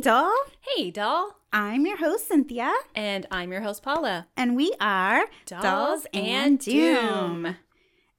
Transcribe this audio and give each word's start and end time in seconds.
doll. 0.00 0.34
Hey, 0.60 0.90
doll. 0.90 1.36
I'm 1.52 1.86
your 1.86 1.96
host, 1.96 2.28
Cynthia, 2.28 2.72
And 2.94 3.26
I'm 3.30 3.50
your 3.52 3.62
host, 3.62 3.82
Paula. 3.82 4.26
and 4.36 4.54
we 4.54 4.72
are 4.80 5.24
Dolls 5.46 6.06
and 6.12 6.58
Doom. 6.58 7.56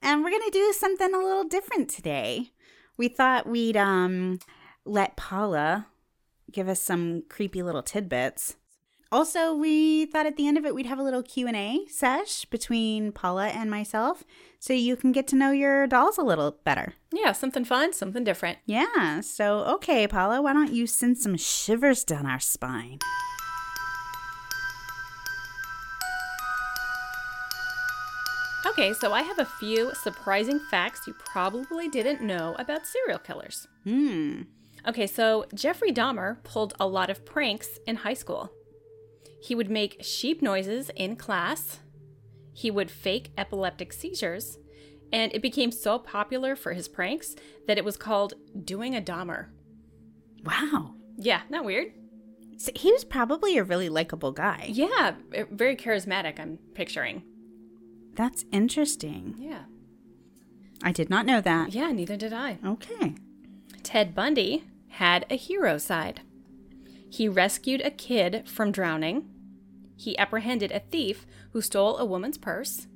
And 0.02 0.24
we're 0.24 0.30
going 0.30 0.42
to 0.46 0.50
do 0.50 0.72
something 0.76 1.14
a 1.14 1.18
little 1.18 1.44
different 1.44 1.88
today. 1.88 2.50
We 2.96 3.08
thought 3.08 3.46
we'd 3.46 3.76
um 3.76 4.40
let 4.84 5.16
Paula 5.16 5.86
give 6.50 6.68
us 6.68 6.80
some 6.80 7.22
creepy 7.28 7.62
little 7.62 7.82
tidbits. 7.82 8.56
Also, 9.12 9.52
we 9.52 10.06
thought 10.06 10.26
at 10.26 10.36
the 10.36 10.46
end 10.46 10.56
of 10.56 10.64
it 10.64 10.72
we'd 10.72 10.86
have 10.86 11.00
a 11.00 11.02
little 11.02 11.22
Q&A 11.22 11.80
sesh 11.88 12.44
between 12.44 13.10
Paula 13.10 13.48
and 13.48 13.68
myself 13.68 14.22
so 14.60 14.72
you 14.72 14.94
can 14.94 15.10
get 15.10 15.26
to 15.28 15.36
know 15.36 15.50
your 15.50 15.88
dolls 15.88 16.16
a 16.16 16.22
little 16.22 16.58
better. 16.62 16.94
Yeah, 17.12 17.32
something 17.32 17.64
fun, 17.64 17.92
something 17.92 18.22
different. 18.22 18.58
Yeah, 18.66 19.20
so 19.20 19.64
okay, 19.64 20.06
Paula, 20.06 20.40
why 20.40 20.52
don't 20.52 20.72
you 20.72 20.86
send 20.86 21.18
some 21.18 21.36
shivers 21.36 22.04
down 22.04 22.24
our 22.24 22.38
spine? 22.38 22.98
Okay, 28.64 28.92
so 28.92 29.12
I 29.12 29.22
have 29.22 29.40
a 29.40 29.44
few 29.44 29.92
surprising 29.94 30.60
facts 30.70 31.08
you 31.08 31.14
probably 31.14 31.88
didn't 31.88 32.22
know 32.22 32.54
about 32.60 32.86
serial 32.86 33.18
killers. 33.18 33.66
Hmm. 33.82 34.42
Okay, 34.86 35.08
so 35.08 35.46
Jeffrey 35.52 35.90
Dahmer 35.90 36.42
pulled 36.44 36.74
a 36.78 36.86
lot 36.86 37.10
of 37.10 37.26
pranks 37.26 37.80
in 37.88 37.96
high 37.96 38.14
school. 38.14 38.52
He 39.50 39.56
would 39.56 39.68
make 39.68 40.04
sheep 40.04 40.42
noises 40.42 40.92
in 40.94 41.16
class, 41.16 41.80
he 42.52 42.70
would 42.70 42.88
fake 42.88 43.32
epileptic 43.36 43.92
seizures, 43.92 44.58
and 45.12 45.34
it 45.34 45.42
became 45.42 45.72
so 45.72 45.98
popular 45.98 46.54
for 46.54 46.72
his 46.72 46.86
pranks 46.86 47.34
that 47.66 47.76
it 47.76 47.84
was 47.84 47.96
called 47.96 48.34
doing 48.64 48.94
a 48.94 49.00
Dahmer. 49.00 49.46
Wow. 50.44 50.94
Yeah, 51.16 51.40
not 51.50 51.64
weird? 51.64 51.88
So 52.58 52.70
he 52.76 52.92
was 52.92 53.02
probably 53.02 53.58
a 53.58 53.64
really 53.64 53.88
likable 53.88 54.30
guy. 54.30 54.68
Yeah, 54.68 55.16
very 55.50 55.74
charismatic, 55.74 56.38
I'm 56.38 56.60
picturing. 56.74 57.24
That's 58.14 58.44
interesting. 58.52 59.34
Yeah. 59.36 59.62
I 60.80 60.92
did 60.92 61.10
not 61.10 61.26
know 61.26 61.40
that. 61.40 61.74
Yeah, 61.74 61.90
neither 61.90 62.16
did 62.16 62.32
I. 62.32 62.58
Okay. 62.64 63.16
Ted 63.82 64.14
Bundy 64.14 64.62
had 64.90 65.26
a 65.28 65.34
hero 65.34 65.76
side. 65.76 66.20
He 67.10 67.28
rescued 67.28 67.80
a 67.80 67.90
kid 67.90 68.48
from 68.48 68.70
drowning. 68.70 69.28
He 70.00 70.16
apprehended 70.16 70.72
a 70.72 70.80
thief 70.80 71.26
who 71.52 71.60
stole 71.60 71.98
a 71.98 72.06
woman's 72.06 72.38
purse. 72.38 72.86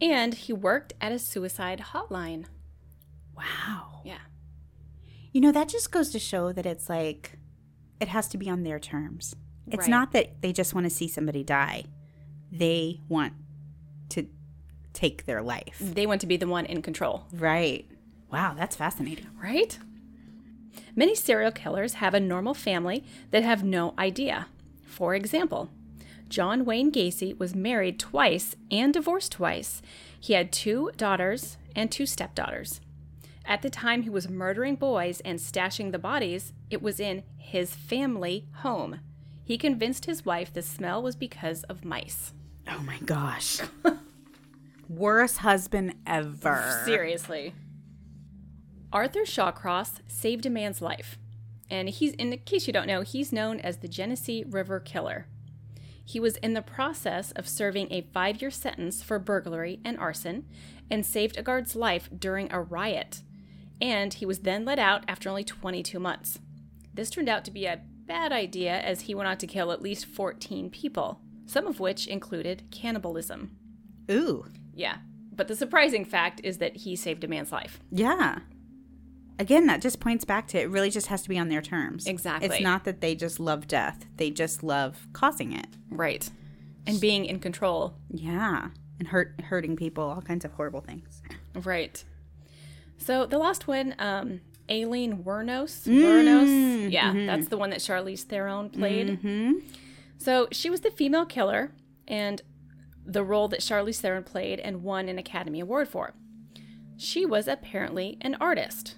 And 0.00 0.34
he 0.34 0.52
worked 0.52 0.92
at 1.00 1.12
a 1.12 1.20
suicide 1.20 1.84
hotline. 1.92 2.46
Wow. 3.36 4.00
Yeah. 4.04 4.18
You 5.32 5.40
know, 5.40 5.52
that 5.52 5.68
just 5.68 5.92
goes 5.92 6.10
to 6.10 6.18
show 6.18 6.50
that 6.52 6.66
it's 6.66 6.88
like 6.88 7.38
it 8.00 8.08
has 8.08 8.26
to 8.30 8.38
be 8.38 8.50
on 8.50 8.64
their 8.64 8.80
terms. 8.80 9.36
It's 9.68 9.82
Right. 9.82 9.88
not 9.88 10.10
that 10.10 10.42
they 10.42 10.52
just 10.52 10.74
want 10.74 10.84
to 10.86 10.90
see 10.90 11.06
somebody 11.06 11.44
die. 11.44 11.84
They 12.50 13.00
want 13.08 13.34
to 14.08 14.26
take 14.92 15.26
their 15.26 15.42
life. 15.42 15.78
They 15.80 16.06
want 16.08 16.20
to 16.22 16.26
be 16.26 16.36
the 16.36 16.48
one 16.48 16.66
in 16.66 16.82
control, 16.82 17.26
Right. 17.32 17.88
Wow, 18.32 18.54
that's 18.54 18.74
fascinating. 18.74 19.26
right? 19.40 19.78
Many 20.96 21.14
serial 21.14 21.52
killers 21.52 21.94
have 21.94 22.14
a 22.14 22.20
normal 22.20 22.54
family 22.54 23.04
that 23.30 23.44
have 23.44 23.62
no 23.62 23.94
idea. 23.96 24.48
For 24.84 25.14
example, 25.14 25.70
John 26.30 26.64
Wayne 26.64 26.92
Gacy 26.92 27.36
was 27.36 27.56
married 27.56 27.98
twice 27.98 28.54
and 28.70 28.94
divorced 28.94 29.32
twice. 29.32 29.82
He 30.18 30.32
had 30.34 30.52
two 30.52 30.92
daughters 30.96 31.58
and 31.74 31.90
two 31.90 32.06
stepdaughters. 32.06 32.80
At 33.44 33.62
the 33.62 33.70
time 33.70 34.02
he 34.02 34.10
was 34.10 34.28
murdering 34.28 34.76
boys 34.76 35.20
and 35.20 35.40
stashing 35.40 35.90
the 35.90 35.98
bodies, 35.98 36.52
it 36.70 36.80
was 36.80 37.00
in 37.00 37.24
his 37.36 37.74
family 37.74 38.46
home. 38.58 39.00
He 39.44 39.58
convinced 39.58 40.06
his 40.06 40.24
wife 40.24 40.52
the 40.52 40.62
smell 40.62 41.02
was 41.02 41.16
because 41.16 41.64
of 41.64 41.84
mice. 41.84 42.32
Oh 42.68 42.78
my 42.78 42.98
gosh. 42.98 43.58
Worst 44.88 45.38
husband 45.38 45.94
ever. 46.06 46.82
Seriously. 46.84 47.54
Arthur 48.92 49.22
Shawcross 49.22 49.94
saved 50.06 50.46
a 50.46 50.50
man's 50.50 50.80
life. 50.80 51.18
And 51.68 51.88
he's, 51.88 52.12
in 52.12 52.36
case 52.44 52.68
you 52.68 52.72
don't 52.72 52.86
know, 52.86 53.02
he's 53.02 53.32
known 53.32 53.58
as 53.58 53.78
the 53.78 53.88
Genesee 53.88 54.44
River 54.48 54.78
Killer. 54.78 55.26
He 56.10 56.18
was 56.18 56.38
in 56.38 56.54
the 56.54 56.62
process 56.62 57.30
of 57.36 57.48
serving 57.48 57.86
a 57.92 58.00
five 58.00 58.42
year 58.42 58.50
sentence 58.50 59.00
for 59.00 59.20
burglary 59.20 59.78
and 59.84 59.96
arson 59.96 60.44
and 60.90 61.06
saved 61.06 61.38
a 61.38 61.42
guard's 61.42 61.76
life 61.76 62.10
during 62.18 62.50
a 62.50 62.60
riot. 62.60 63.20
And 63.80 64.12
he 64.12 64.26
was 64.26 64.40
then 64.40 64.64
let 64.64 64.80
out 64.80 65.04
after 65.06 65.28
only 65.28 65.44
22 65.44 66.00
months. 66.00 66.40
This 66.92 67.10
turned 67.10 67.28
out 67.28 67.44
to 67.44 67.52
be 67.52 67.64
a 67.64 67.82
bad 68.06 68.32
idea 68.32 68.72
as 68.80 69.02
he 69.02 69.14
went 69.14 69.28
on 69.28 69.38
to 69.38 69.46
kill 69.46 69.70
at 69.70 69.82
least 69.82 70.04
14 70.04 70.68
people, 70.70 71.20
some 71.46 71.68
of 71.68 71.78
which 71.78 72.08
included 72.08 72.64
cannibalism. 72.72 73.52
Ooh. 74.10 74.46
Yeah. 74.74 74.96
But 75.30 75.46
the 75.46 75.54
surprising 75.54 76.04
fact 76.04 76.40
is 76.42 76.58
that 76.58 76.78
he 76.78 76.96
saved 76.96 77.22
a 77.22 77.28
man's 77.28 77.52
life. 77.52 77.78
Yeah. 77.92 78.40
Again, 79.40 79.66
that 79.68 79.80
just 79.80 80.00
points 80.00 80.26
back 80.26 80.48
to 80.48 80.60
it 80.60 80.68
really 80.68 80.90
just 80.90 81.06
has 81.06 81.22
to 81.22 81.28
be 81.30 81.38
on 81.38 81.48
their 81.48 81.62
terms. 81.62 82.06
Exactly. 82.06 82.46
It's 82.46 82.60
not 82.60 82.84
that 82.84 83.00
they 83.00 83.14
just 83.14 83.40
love 83.40 83.66
death, 83.66 84.04
they 84.16 84.30
just 84.30 84.62
love 84.62 85.08
causing 85.14 85.52
it. 85.52 85.66
Right. 85.90 86.28
And 86.86 87.00
being 87.00 87.24
in 87.24 87.40
control. 87.40 87.94
Yeah. 88.10 88.68
And 88.98 89.08
hurt 89.08 89.40
hurting 89.40 89.76
people, 89.76 90.04
all 90.04 90.20
kinds 90.20 90.44
of 90.44 90.52
horrible 90.52 90.82
things. 90.82 91.22
Right. 91.54 92.04
So 92.98 93.24
the 93.24 93.38
last 93.38 93.66
one, 93.66 93.94
um, 93.98 94.42
Aileen 94.70 95.24
Wuornos. 95.24 95.88
Wuornos. 95.88 96.92
Yeah, 96.92 97.14
that's 97.26 97.48
the 97.48 97.56
one 97.56 97.70
that 97.70 97.80
Charlize 97.80 98.24
Theron 98.24 98.68
played. 98.68 99.08
Mm-hmm. 99.08 99.52
So 100.18 100.48
she 100.52 100.68
was 100.68 100.82
the 100.82 100.90
female 100.90 101.24
killer 101.24 101.72
and 102.06 102.42
the 103.06 103.24
role 103.24 103.48
that 103.48 103.60
Charlize 103.60 104.00
Theron 104.00 104.22
played 104.22 104.60
and 104.60 104.82
won 104.82 105.08
an 105.08 105.18
Academy 105.18 105.60
Award 105.60 105.88
for. 105.88 106.12
She 106.98 107.24
was 107.24 107.48
apparently 107.48 108.18
an 108.20 108.36
artist. 108.38 108.96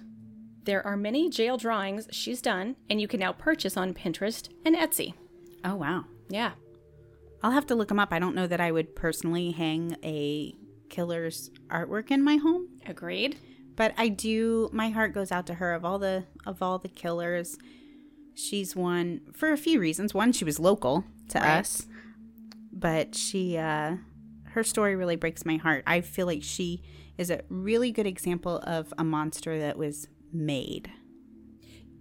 There 0.63 0.85
are 0.85 0.95
many 0.95 1.29
jail 1.29 1.57
drawings 1.57 2.07
she's 2.11 2.41
done, 2.41 2.75
and 2.89 3.01
you 3.01 3.07
can 3.07 3.19
now 3.19 3.33
purchase 3.33 3.75
on 3.75 3.93
Pinterest 3.93 4.47
and 4.65 4.75
Etsy. 4.75 5.13
Oh 5.65 5.75
wow. 5.75 6.05
Yeah. 6.29 6.51
I'll 7.41 7.51
have 7.51 7.65
to 7.67 7.75
look 7.75 7.89
them 7.89 7.99
up. 7.99 8.13
I 8.13 8.19
don't 8.19 8.35
know 8.35 8.47
that 8.47 8.61
I 8.61 8.71
would 8.71 8.95
personally 8.95 9.51
hang 9.51 9.97
a 10.03 10.55
killer's 10.89 11.51
artwork 11.69 12.09
in 12.11 12.23
my 12.23 12.37
home, 12.37 12.69
Agreed. 12.85 13.37
but 13.75 13.93
I 13.97 14.07
do. 14.07 14.69
My 14.71 14.89
heart 14.89 15.13
goes 15.13 15.31
out 15.31 15.45
to 15.47 15.55
her. 15.55 15.73
Of 15.73 15.83
all 15.83 15.99
the 15.99 16.23
of 16.45 16.61
all 16.61 16.77
the 16.79 16.87
killers, 16.87 17.57
she's 18.33 18.75
one 18.75 19.21
for 19.33 19.51
a 19.51 19.57
few 19.57 19.79
reasons. 19.81 20.13
One, 20.13 20.31
she 20.31 20.45
was 20.45 20.59
local 20.59 21.03
to 21.29 21.39
Right. 21.39 21.59
us, 21.59 21.85
but 22.71 23.15
she 23.15 23.57
uh, 23.57 23.97
her 24.51 24.63
story 24.63 24.95
really 24.95 25.17
breaks 25.17 25.45
my 25.45 25.57
heart. 25.57 25.83
I 25.85 25.99
feel 26.01 26.25
like 26.27 26.43
she 26.43 26.81
is 27.17 27.29
a 27.29 27.41
really 27.49 27.91
good 27.91 28.07
example 28.07 28.59
of 28.63 28.93
a 28.97 29.03
monster 29.03 29.59
that 29.59 29.77
was 29.77 30.07
made. 30.33 30.91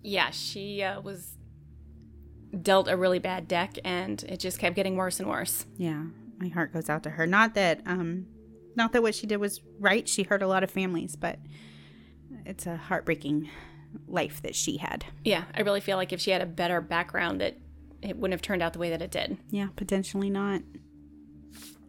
Yeah, 0.02 0.30
she 0.30 0.82
uh, 0.82 1.00
was 1.00 1.36
dealt 2.60 2.88
a 2.88 2.96
really 2.96 3.18
bad 3.18 3.48
deck, 3.48 3.78
and 3.84 4.22
it 4.24 4.38
just 4.38 4.58
kept 4.58 4.76
getting 4.76 4.96
worse 4.96 5.20
and 5.20 5.28
worse. 5.28 5.66
Yeah, 5.76 6.04
my 6.38 6.48
heart 6.48 6.72
goes 6.72 6.90
out 6.90 7.02
to 7.04 7.10
her. 7.10 7.26
Not 7.26 7.54
that 7.54 7.80
um 7.86 8.26
not 8.74 8.92
that 8.92 9.02
what 9.02 9.14
she 9.14 9.26
did 9.26 9.36
was 9.36 9.60
right. 9.78 10.08
She 10.08 10.22
hurt 10.22 10.42
a 10.42 10.46
lot 10.46 10.64
of 10.64 10.70
families, 10.70 11.16
but 11.16 11.38
it's 12.44 12.66
a 12.66 12.76
heartbreaking 12.76 13.48
life 14.08 14.42
that 14.42 14.54
she 14.54 14.78
had. 14.78 15.04
Yeah, 15.24 15.44
I 15.54 15.60
really 15.60 15.80
feel 15.80 15.96
like 15.96 16.12
if 16.12 16.20
she 16.20 16.30
had 16.30 16.42
a 16.42 16.46
better 16.46 16.80
background, 16.80 17.40
that 17.40 17.58
it 18.00 18.16
wouldn't 18.16 18.32
have 18.32 18.42
turned 18.42 18.62
out 18.62 18.72
the 18.72 18.78
way 18.78 18.90
that 18.90 19.02
it 19.02 19.10
did. 19.10 19.38
Yeah, 19.50 19.68
potentially 19.76 20.30
not. 20.30 20.62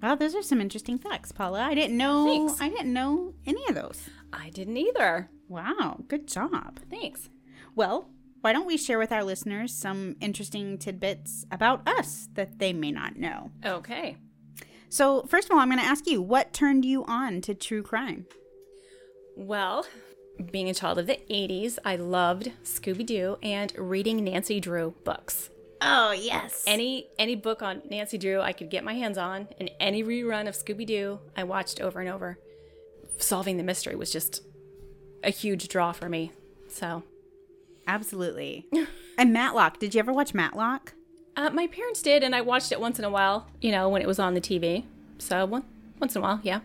Well, 0.02 0.18
those 0.18 0.36
are 0.36 0.44
some 0.44 0.60
interesting 0.60 0.98
facts, 0.98 1.32
Paula. 1.32 1.62
I 1.62 1.74
didn't 1.74 1.96
know 1.96 2.26
Thanks. 2.26 2.62
I 2.62 2.68
didn't 2.68 2.92
know 2.92 3.34
any 3.46 3.66
of 3.70 3.76
those. 3.76 4.10
I 4.34 4.50
didn't 4.50 4.76
either. 4.76 5.30
Wow, 5.54 6.00
good 6.08 6.28
job. 6.28 6.80
Thanks. 6.90 7.30
Well, 7.76 8.10
why 8.42 8.54
don't 8.54 8.66
we 8.66 8.76
share 8.76 8.98
with 8.98 9.12
our 9.12 9.24
listeners 9.24 9.72
some 9.72 10.16
interesting 10.20 10.80
tidbits 10.80 11.46
about 11.52 11.88
us 11.88 12.28
that 12.34 12.58
they 12.58 12.74
may 12.74 12.92
not 12.92 13.18
know? 13.18 13.52
Okay. 13.64 14.18
So, 14.90 15.22
first 15.28 15.48
of 15.48 15.54
all, 15.54 15.60
I'm 15.60 15.70
going 15.70 15.80
to 15.80 15.86
ask 15.86 16.08
you, 16.08 16.24
what 16.24 16.54
turned 16.54 16.86
you 16.86 17.06
on 17.06 17.40
to 17.42 17.54
true 17.54 17.84
crime? 17.84 18.26
Well, 19.38 19.86
being 20.52 20.70
a 20.70 20.74
child 20.74 20.98
of 20.98 21.06
the 21.06 21.20
80s, 21.30 21.78
I 21.86 21.98
loved 21.98 22.52
Scooby 22.64 23.06
Doo 23.06 23.38
and 23.44 23.72
reading 23.78 24.24
Nancy 24.24 24.60
Drew 24.60 24.96
books. 25.04 25.52
Oh, 25.82 26.14
yes. 26.14 26.64
Any 26.66 27.10
any 27.20 27.36
book 27.36 27.62
on 27.62 27.84
Nancy 27.92 28.18
Drew 28.18 28.42
I 28.42 28.54
could 28.54 28.72
get 28.72 28.84
my 28.84 28.96
hands 28.96 29.20
on, 29.20 29.50
and 29.60 29.70
any 29.80 30.04
rerun 30.04 30.48
of 30.48 30.56
Scooby 30.56 30.88
Doo 30.88 31.20
I 31.38 31.44
watched 31.44 31.80
over 31.80 32.00
and 32.00 32.10
over. 32.10 32.40
Solving 33.18 33.58
the 33.58 33.64
mystery 33.64 33.96
was 33.96 34.12
just 34.12 34.42
a 35.24 35.30
huge 35.30 35.68
draw 35.68 35.92
for 35.92 36.10
me. 36.10 36.32
So, 36.68 37.04
Absolutely. 37.88 38.66
and 39.18 39.34
Matlock. 39.34 39.80
Did 39.80 39.94
you 39.94 40.00
ever 40.00 40.14
watch 40.14 40.34
Matlock? 40.34 40.94
uh, 41.36 41.50
my 41.50 41.68
parents 41.68 42.02
did, 42.02 42.24
and 42.24 42.36
I 42.36 42.42
watched 42.42 42.72
it 42.72 42.80
once 42.80 43.00
in 43.00 43.06
a 43.06 43.10
while. 43.10 43.48
You 43.62 43.72
know, 43.72 43.90
when 43.90 44.02
it 44.02 44.08
was 44.08 44.20
on 44.20 44.34
the 44.34 44.42
TV. 44.42 44.86
So 45.18 45.46
one, 45.46 45.64
once 46.00 46.16
in 46.16 46.22
a 46.22 46.24
while, 46.24 46.40
yeah. 46.44 46.60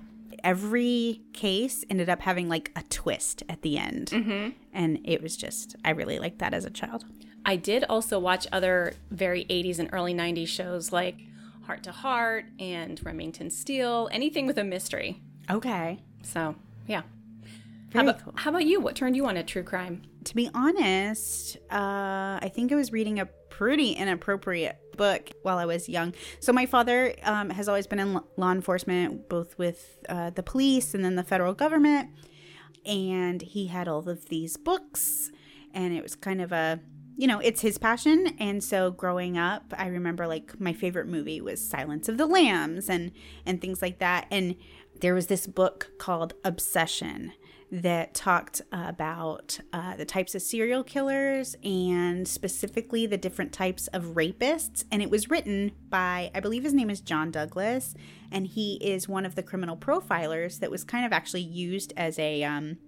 Every 0.45 1.21
case 1.33 1.85
ended 1.91 2.09
up 2.09 2.21
having 2.21 2.49
like 2.49 2.71
a 2.77 2.83
twist 2.91 3.43
at 3.49 3.63
the 3.63 3.79
end. 3.79 4.11
Mm-hmm. 4.11 4.51
And 4.73 5.01
it 5.05 5.23
was 5.23 5.37
just, 5.37 5.75
I 5.85 5.91
really 5.91 6.19
liked 6.19 6.39
that 6.39 6.55
as 6.55 6.65
a 6.65 6.71
child. 6.71 7.05
I 7.45 7.57
did 7.57 7.85
also 7.89 8.19
watch 8.19 8.47
other 8.53 8.95
very 9.11 9.45
80s 9.47 9.79
and 9.79 9.89
early 9.93 10.15
90s 10.15 10.49
shows 10.49 10.93
like 10.93 11.17
Hart 11.65 11.83
to 11.85 11.93
Hart 11.93 12.45
and 12.59 13.01
Remington 13.05 13.51
Steele, 13.51 14.09
anything 14.13 14.47
with 14.47 14.59
a 14.59 14.65
mystery. 14.65 15.21
Okay. 15.51 15.99
So, 16.23 16.55
yeah. 16.87 17.03
Very 17.91 18.05
how 18.05 18.11
about, 18.11 18.25
cool. 18.25 18.35
How 18.37 18.51
about 18.51 18.67
you? 18.67 18.81
What 18.81 18.97
turned 18.97 19.17
you 19.17 19.27
on 19.27 19.37
to 19.37 19.43
true 19.43 19.63
crime? 19.63 20.03
To 20.25 20.35
be 20.35 20.51
honest, 20.55 21.57
uh, 21.71 22.39
I 22.43 22.51
think 22.55 22.71
I 22.71 22.75
was 22.75 22.93
reading 22.93 23.19
a 23.19 23.27
pretty 23.27 23.93
inappropriate 23.93 24.79
book 24.97 25.31
while 25.43 25.59
I 25.59 25.65
was 25.65 25.89
young. 25.89 26.15
So 26.41 26.53
my 26.53 26.67
father 26.67 27.15
um, 27.23 27.51
has 27.51 27.69
always 27.69 27.87
been 27.87 27.99
in 27.99 28.21
law 28.37 28.53
enforcement, 28.53 29.29
both 29.29 29.57
with 29.59 29.99
uh, 30.09 30.31
the 30.31 30.43
police 30.43 30.95
and 30.95 31.05
then 31.05 31.17
the 31.17 31.25
federal 31.25 31.55
government, 31.55 32.11
and 32.85 33.41
he 33.41 33.69
had 33.69 33.89
all 33.89 34.07
of 34.09 34.29
these 34.29 34.57
books, 34.57 35.31
and 35.73 35.95
it 35.95 36.03
was 36.03 36.15
kind 36.15 36.41
of 36.41 36.53
a 36.53 36.81
you 37.17 37.27
know, 37.27 37.41
it's 37.41 37.63
his 37.63 37.79
passion. 37.79 38.37
And 38.39 38.63
so 38.63 38.93
growing 38.93 39.37
up, 39.37 39.75
I 39.77 39.89
remember 39.89 40.29
like 40.29 40.61
my 40.61 40.73
favorite 40.73 41.09
movie 41.09 41.41
was 41.41 41.61
Silence 41.61 42.09
of 42.09 42.17
the 42.17 42.27
Lambs 42.27 42.89
and 42.89 43.11
and 43.45 43.61
things 43.61 43.83
like 43.83 43.99
that. 43.99 44.29
And 44.31 44.55
there 45.01 45.15
was 45.15 45.27
this 45.27 45.49
book 45.49 45.91
called 45.99 46.35
Obsession 46.45 47.33
that 47.71 48.15
talked 48.15 48.63
about 48.73 49.61
uh, 49.73 49.97
the 49.97 50.05
types 50.05 50.35
of 50.35 50.43
serial 50.43 50.83
killers 50.83 51.55
and 51.63 52.27
specifically 52.27 53.07
the 53.07 53.19
different 53.19 53.53
types 53.53 53.89
of 53.89 54.15
rapists. 54.15 54.85
And 54.91 55.03
it 55.03 55.11
was 55.11 55.29
written 55.29 55.73
by, 55.91 56.31
I 56.35 56.41
believe 56.41 56.65
his 56.65 56.73
name 56.73 56.89
is 56.89 57.01
John 57.01 57.31
Douglas, 57.31 57.95
and 58.33 58.47
he 58.47 58.77
is 58.77 59.09
one 59.09 59.27
of 59.27 59.35
the 59.35 59.43
criminal 59.43 59.77
profilers 59.77 60.61
that 60.61 60.71
was 60.71 60.83
kind 60.85 61.05
of 61.05 61.13
actually 61.13 61.43
used 61.43 61.93
as 61.97 62.19
a 62.19 62.43
um, 62.43 62.79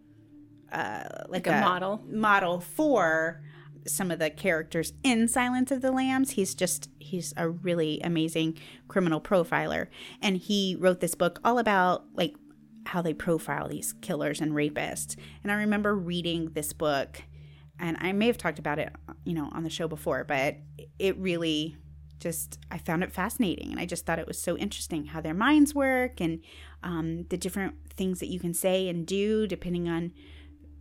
uh, 0.72 1.04
like, 1.28 1.46
Like 1.46 1.58
a 1.58 1.60
model? 1.60 2.04
model 2.08 2.60
for 2.60 3.42
some 3.86 4.10
of 4.10 4.18
the 4.18 4.30
characters 4.30 4.92
in 5.02 5.26
Silence 5.28 5.70
of 5.70 5.80
the 5.80 5.90
Lambs. 5.90 6.32
He's 6.32 6.54
just 6.54 6.90
he's 6.98 7.32
a 7.36 7.48
really 7.48 8.00
amazing 8.02 8.58
criminal 8.88 9.20
profiler 9.20 9.88
and 10.22 10.36
he 10.36 10.76
wrote 10.78 11.00
this 11.00 11.14
book 11.14 11.40
all 11.42 11.58
about 11.58 12.04
like 12.14 12.34
how 12.86 13.02
they 13.02 13.14
profile 13.14 13.68
these 13.68 13.92
killers 13.92 14.40
and 14.40 14.52
rapists. 14.52 15.16
And 15.42 15.52
I 15.52 15.56
remember 15.56 15.94
reading 15.94 16.50
this 16.52 16.72
book 16.72 17.22
and 17.78 17.96
I 18.00 18.12
may 18.12 18.26
have 18.26 18.38
talked 18.38 18.58
about 18.58 18.78
it, 18.78 18.94
you 19.24 19.34
know, 19.34 19.48
on 19.52 19.64
the 19.64 19.70
show 19.70 19.88
before, 19.88 20.24
but 20.24 20.56
it 20.98 21.16
really 21.18 21.76
just 22.18 22.58
I 22.70 22.78
found 22.78 23.02
it 23.02 23.10
fascinating, 23.10 23.70
and 23.70 23.80
I 23.80 23.86
just 23.86 24.04
thought 24.04 24.18
it 24.18 24.26
was 24.26 24.40
so 24.40 24.56
interesting 24.56 25.06
how 25.06 25.22
their 25.22 25.34
minds 25.34 25.74
work 25.74 26.20
and 26.20 26.40
um, 26.82 27.24
the 27.30 27.38
different 27.38 27.74
things 27.96 28.20
that 28.20 28.28
you 28.28 28.38
can 28.38 28.54
say 28.54 28.88
and 28.88 29.06
do 29.06 29.46
depending 29.46 29.88
on 29.88 30.12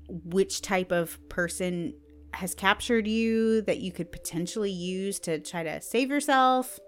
which 0.10 0.62
type 0.62 0.92
of 0.92 1.18
person 1.30 1.94
has 2.34 2.54
captured 2.54 3.08
you 3.08 3.62
that 3.62 3.80
you 3.80 3.92
could 3.92 4.12
potentially 4.12 4.72
use 4.72 5.20
to 5.22 5.40
try 5.40 5.64
to 5.64 5.82
save 5.82 6.10
yourself. 6.10 6.80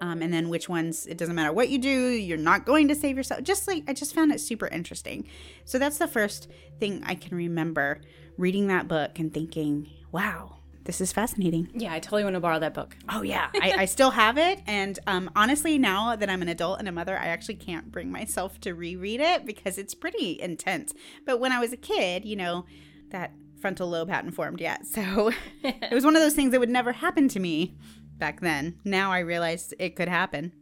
Um, 0.00 0.22
and 0.22 0.32
then 0.32 0.48
which 0.48 0.68
ones 0.68 1.06
it 1.06 1.16
doesn't 1.16 1.34
matter 1.34 1.52
what 1.52 1.68
you 1.68 1.78
do 1.78 1.88
you're 1.88 2.36
not 2.36 2.66
going 2.66 2.88
to 2.88 2.94
save 2.94 3.16
yourself. 3.16 3.42
Just 3.42 3.66
like 3.68 3.84
i 3.88 3.92
just 3.92 4.14
found 4.14 4.32
it 4.32 4.40
super 4.40 4.66
interesting. 4.68 5.26
So 5.64 5.78
that's 5.78 5.98
the 5.98 6.08
first 6.08 6.48
thing 6.78 7.02
i 7.06 7.14
can 7.14 7.36
remember 7.36 8.00
reading 8.36 8.66
that 8.66 8.88
book 8.88 9.18
and 9.18 9.32
thinking 9.32 9.88
wow 10.12 10.56
this 10.84 11.00
is 11.00 11.12
fascinating. 11.12 11.70
Yeah, 11.72 11.94
I 11.94 11.98
totally 11.98 12.24
want 12.24 12.34
to 12.34 12.40
borrow 12.40 12.58
that 12.58 12.74
book. 12.74 12.94
oh 13.08 13.22
yeah. 13.22 13.48
I, 13.54 13.72
I 13.78 13.84
still 13.86 14.10
have 14.10 14.36
it. 14.36 14.60
And 14.66 14.98
um, 15.06 15.30
honestly 15.34 15.78
now 15.78 16.14
that 16.16 16.28
i'm 16.28 16.42
an 16.42 16.48
adult 16.48 16.78
and 16.78 16.88
a 16.88 16.92
mother 16.92 17.16
i 17.18 17.26
actually 17.26 17.54
can't 17.56 17.90
bring 17.90 18.10
myself 18.10 18.60
to 18.62 18.74
reread 18.74 19.20
it 19.20 19.46
because 19.46 19.78
it's 19.78 19.94
pretty 19.94 20.40
intense. 20.40 20.92
But 21.24 21.40
when 21.40 21.52
i 21.52 21.58
was 21.58 21.72
a 21.72 21.78
kid 21.78 22.24
you 22.24 22.36
know 22.36 22.66
that 23.10 23.32
frontal 23.60 23.88
lobe 23.88 24.10
hadn't 24.10 24.32
formed 24.32 24.60
yet. 24.60 24.84
So 24.84 25.32
it 25.62 25.94
was 25.94 26.04
one 26.04 26.16
of 26.16 26.20
those 26.20 26.34
things 26.34 26.50
that 26.52 26.60
would 26.60 26.68
never 26.68 26.92
happen 26.92 27.28
to 27.28 27.40
me 27.40 27.74
back 28.18 28.40
then 28.40 28.78
now 28.84 29.10
i 29.12 29.18
realize 29.18 29.72
it 29.78 29.96
could 29.96 30.08
happen 30.08 30.52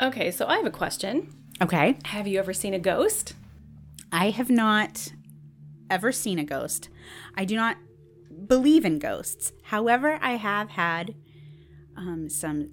Okay, 0.00 0.30
so 0.30 0.46
I 0.46 0.56
have 0.58 0.66
a 0.66 0.70
question. 0.70 1.32
okay 1.62 1.96
Have 2.04 2.26
you 2.26 2.38
ever 2.38 2.52
seen 2.52 2.74
a 2.74 2.78
ghost? 2.78 3.32
I 4.12 4.28
have 4.30 4.50
not 4.50 5.12
ever 5.90 6.12
seen 6.12 6.38
a 6.38 6.44
ghost. 6.44 6.90
I 7.34 7.44
do 7.46 7.56
not 7.56 7.76
believe 8.46 8.84
in 8.84 8.98
ghosts. 8.98 9.52
However, 9.64 10.18
I 10.20 10.32
have 10.32 10.68
had 10.70 11.14
um, 11.96 12.28
some 12.28 12.72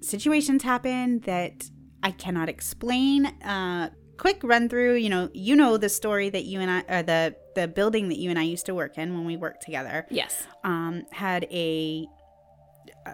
situations 0.00 0.64
happen 0.64 1.20
that 1.20 1.70
I 2.02 2.10
cannot 2.10 2.48
explain. 2.48 3.26
Uh, 3.26 3.90
quick 4.18 4.40
run 4.42 4.68
through. 4.68 4.94
You 4.96 5.10
know, 5.10 5.30
you 5.32 5.54
know 5.54 5.76
the 5.76 5.88
story 5.88 6.28
that 6.30 6.44
you 6.44 6.58
and 6.60 6.70
I, 6.70 6.80
or 6.88 7.02
the 7.04 7.36
the 7.54 7.68
building 7.68 8.08
that 8.08 8.18
you 8.18 8.30
and 8.30 8.38
I 8.38 8.42
used 8.42 8.66
to 8.66 8.74
work 8.74 8.98
in 8.98 9.14
when 9.14 9.24
we 9.24 9.36
worked 9.36 9.62
together 9.62 10.06
Yes. 10.10 10.44
um, 10.64 11.04
had 11.12 11.44
a, 11.44 11.46
a 11.54 12.06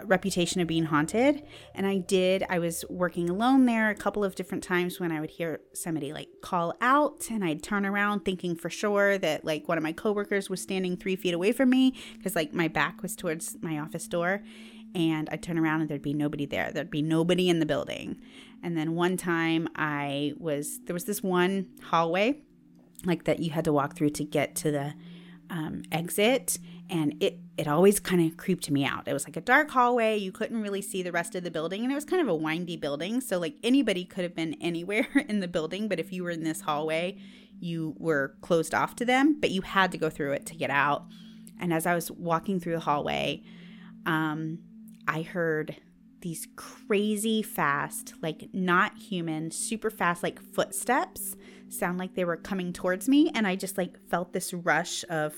reputation 0.05 0.61
of 0.61 0.69
being 0.69 0.85
haunted. 0.85 1.43
And 1.75 1.87
I 1.87 1.99
did. 1.99 2.45
I 2.49 2.59
was 2.59 2.85
working 2.89 3.29
alone 3.29 3.67
there 3.67 3.91
a 3.91 3.95
couple 3.95 4.25
of 4.25 4.35
different 4.35 4.65
times 4.65 5.01
when 5.01 5.13
I 5.13 5.21
would 5.21 5.31
hear 5.31 5.61
somebody 5.75 6.13
like 6.13 6.29
call 6.43 6.75
out, 6.81 7.29
and 7.31 7.45
I'd 7.45 7.63
turn 7.63 7.85
around 7.87 8.25
thinking 8.25 8.57
for 8.57 8.71
sure 8.71 9.19
that 9.19 9.45
like 9.45 9.69
one 9.69 9.79
of 9.79 9.85
my 9.85 9.93
coworkers 9.93 10.49
was 10.49 10.61
standing 10.61 10.97
three 10.97 11.17
feet 11.17 11.35
away 11.35 11.53
from 11.53 11.71
me 11.71 11.95
because 12.17 12.37
like 12.37 12.55
my 12.55 12.69
back 12.69 13.03
was 13.03 13.17
towards 13.17 13.57
my 13.63 13.79
office 13.79 14.07
door. 14.07 14.43
And 14.93 15.29
I'd 15.31 15.43
turn 15.43 15.57
around 15.57 15.83
and 15.83 15.89
there'd 15.89 16.03
be 16.03 16.15
nobody 16.15 16.47
there. 16.47 16.73
There'd 16.73 16.91
be 16.91 17.03
nobody 17.03 17.49
in 17.49 17.61
the 17.61 17.67
building. 17.67 18.21
And 18.63 18.77
then 18.77 18.97
one 18.97 19.17
time 19.17 19.69
I 19.77 20.33
was, 20.37 20.81
there 20.85 20.95
was 20.95 21.05
this 21.05 21.23
one 21.23 21.69
hallway 21.81 22.43
like 23.05 23.25
that 23.25 23.39
you 23.39 23.51
had 23.51 23.65
to 23.65 23.73
walk 23.73 23.97
through 23.97 24.11
to 24.11 24.25
get 24.25 24.55
to 24.57 24.71
the 24.71 24.95
um, 25.49 25.83
exit 25.91 26.59
and 26.91 27.15
it 27.23 27.39
it 27.57 27.69
always 27.69 28.01
kind 28.01 28.31
of 28.31 28.37
creeped 28.37 28.71
me 28.71 28.85
out. 28.85 29.07
It 29.07 29.13
was 29.13 29.27
like 29.27 29.37
a 29.37 29.41
dark 29.41 29.71
hallway 29.71 30.17
you 30.17 30.33
couldn't 30.33 30.61
really 30.61 30.83
see 30.83 31.03
the 31.03 31.13
rest 31.13 31.35
of 31.35 31.45
the 31.45 31.51
building 31.51 31.83
and 31.83 31.93
it 31.93 31.95
was 31.95 32.05
kind 32.05 32.21
of 32.21 32.29
a 32.29 32.35
windy 32.35 32.77
building 32.77 33.21
so 33.21 33.39
like 33.39 33.55
anybody 33.63 34.05
could 34.05 34.25
have 34.25 34.35
been 34.35 34.55
anywhere 34.61 35.07
in 35.29 35.41
the 35.41 35.49
building 35.49 35.89
but 35.89 36.01
if 36.01 36.13
you 36.13 36.25
were 36.25 36.31
in 36.31 36.43
this 36.45 36.63
hallway 36.63 37.17
you 37.61 37.95
were 37.99 38.35
closed 38.41 38.75
off 38.75 38.97
to 38.97 39.05
them 39.05 39.39
but 39.41 39.51
you 39.51 39.63
had 39.63 39.93
to 39.93 39.99
go 39.99 40.11
through 40.11 40.33
it 40.33 40.47
to 40.47 40.57
get 40.57 40.71
out. 40.71 41.07
And 41.61 41.73
as 41.73 41.87
i 41.87 41.95
was 41.95 42.11
walking 42.11 42.59
through 42.59 42.75
the 42.75 42.81
hallway 42.81 43.43
um 44.07 44.59
i 45.07 45.23
heard 45.23 45.77
these 46.23 46.49
crazy 46.57 47.43
fast 47.43 48.15
like 48.23 48.49
not 48.53 48.97
human 48.97 49.51
super 49.51 49.91
fast 49.91 50.23
like 50.23 50.41
footsteps 50.41 51.37
sound 51.69 51.99
like 51.99 52.15
they 52.15 52.25
were 52.25 52.37
coming 52.37 52.73
towards 52.73 53.09
me 53.09 53.31
and 53.35 53.47
i 53.47 53.55
just 53.55 53.77
like 53.77 53.99
felt 54.09 54.33
this 54.33 54.53
rush 54.53 55.05
of 55.11 55.35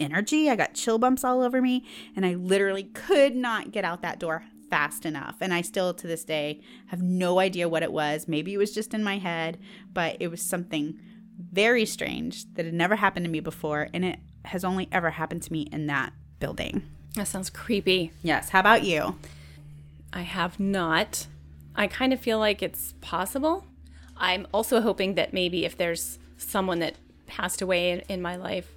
energy 0.00 0.48
i 0.50 0.56
got 0.56 0.74
chill 0.74 0.98
bumps 0.98 1.22
all 1.24 1.42
over 1.42 1.60
me 1.60 1.84
and 2.16 2.24
i 2.26 2.34
literally 2.34 2.84
could 2.84 3.36
not 3.36 3.70
get 3.70 3.84
out 3.84 4.02
that 4.02 4.18
door 4.18 4.44
fast 4.70 5.04
enough 5.04 5.36
and 5.40 5.52
i 5.52 5.60
still 5.60 5.92
to 5.92 6.06
this 6.06 6.24
day 6.24 6.60
have 6.86 7.02
no 7.02 7.38
idea 7.38 7.68
what 7.68 7.82
it 7.82 7.92
was 7.92 8.26
maybe 8.28 8.54
it 8.54 8.58
was 8.58 8.72
just 8.72 8.94
in 8.94 9.02
my 9.04 9.18
head 9.18 9.58
but 9.92 10.16
it 10.20 10.28
was 10.28 10.40
something 10.40 10.98
very 11.52 11.84
strange 11.86 12.44
that 12.54 12.64
had 12.64 12.74
never 12.74 12.96
happened 12.96 13.24
to 13.24 13.30
me 13.30 13.40
before 13.40 13.88
and 13.92 14.04
it 14.04 14.18
has 14.46 14.64
only 14.64 14.88
ever 14.92 15.10
happened 15.10 15.42
to 15.42 15.52
me 15.52 15.62
in 15.72 15.86
that 15.86 16.12
building 16.38 16.82
That 17.16 17.26
sounds 17.28 17.50
creepy. 17.50 18.12
yes 18.22 18.50
how 18.50 18.60
about 18.60 18.84
you 18.84 19.16
I 20.12 20.22
have 20.22 20.58
not. 20.58 21.28
I 21.76 21.86
kind 21.86 22.12
of 22.12 22.18
feel 22.18 22.40
like 22.40 22.62
it's 22.64 22.94
possible. 23.00 23.64
I'm 24.16 24.44
also 24.52 24.80
hoping 24.80 25.14
that 25.14 25.32
maybe 25.32 25.64
if 25.64 25.76
there's 25.76 26.18
someone 26.36 26.80
that 26.80 26.96
passed 27.28 27.62
away 27.62 27.90
in, 27.92 28.00
in 28.08 28.20
my 28.20 28.34
life, 28.34 28.72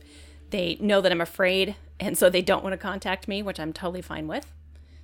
they 0.53 0.77
know 0.79 1.01
that 1.01 1.12
I'm 1.12 1.19
afraid 1.19 1.75
and 2.00 2.17
so 2.17 2.29
they 2.29 2.43
don't 2.43 2.63
want 2.63 2.74
to 2.74 2.77
contact 2.77 3.27
me, 3.27 3.41
which 3.41 3.60
I'm 3.60 3.74
totally 3.74 4.03
fine 4.03 4.27
with. 4.27 4.53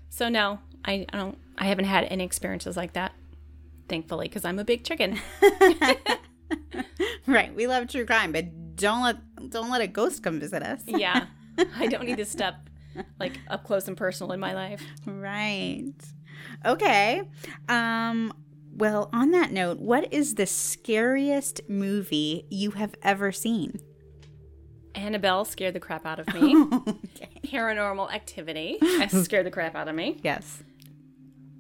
So 0.10 0.30
no, 0.30 0.60
I, 0.86 1.08
I 1.12 1.18
don't 1.18 1.38
I 1.58 1.66
haven't 1.66 1.86
had 1.86 2.06
any 2.06 2.24
experiences 2.24 2.78
like 2.78 2.94
that. 2.94 3.14
Thankfully, 3.90 4.28
because 4.28 4.46
I'm 4.46 4.60
a 4.60 4.64
big 4.64 4.84
chicken. 4.86 5.20
right 7.28 7.54
we 7.54 7.68
love 7.68 7.88
true 7.88 8.06
crime 8.06 8.32
but 8.32 8.76
don't 8.76 9.04
let 9.04 9.18
don't 9.52 9.70
let 9.70 9.82
a 9.82 9.88
ghost 9.88 10.24
come 10.24 10.40
visit 10.40 10.64
us 10.64 10.82
yeah. 10.86 11.28
I 11.76 11.88
don't 11.88 12.06
need 12.06 12.18
to 12.18 12.26
step 12.26 12.70
like 13.20 13.40
up 13.50 13.66
close 13.66 13.88
and 13.88 13.98
personal 13.98 14.32
in 14.32 14.40
my 14.40 14.54
life. 14.54 14.84
Right. 15.06 15.94
Okay. 16.66 17.24
Um 17.68 18.34
well, 18.72 19.10
on 19.12 19.32
that 19.32 19.52
note, 19.52 19.80
what 19.80 20.14
is 20.14 20.36
the 20.36 20.46
scariest 20.46 21.62
movie 21.68 22.46
you 22.50 22.72
have 22.72 22.96
ever 23.02 23.32
seen? 23.32 23.80
Annabelle 24.96 25.46
scared 25.46 25.74
the 25.74 25.80
crap 25.80 26.06
out 26.06 26.20
of 26.20 26.34
me. 26.34 26.56
okay. 26.74 27.30
Paranormal 27.46 28.12
activity 28.14 28.78
scared 29.10 29.46
the 29.46 29.52
crap 29.52 29.76
out 29.76 29.88
of 29.88 29.96
me. 29.96 30.18
Yes. 30.24 30.64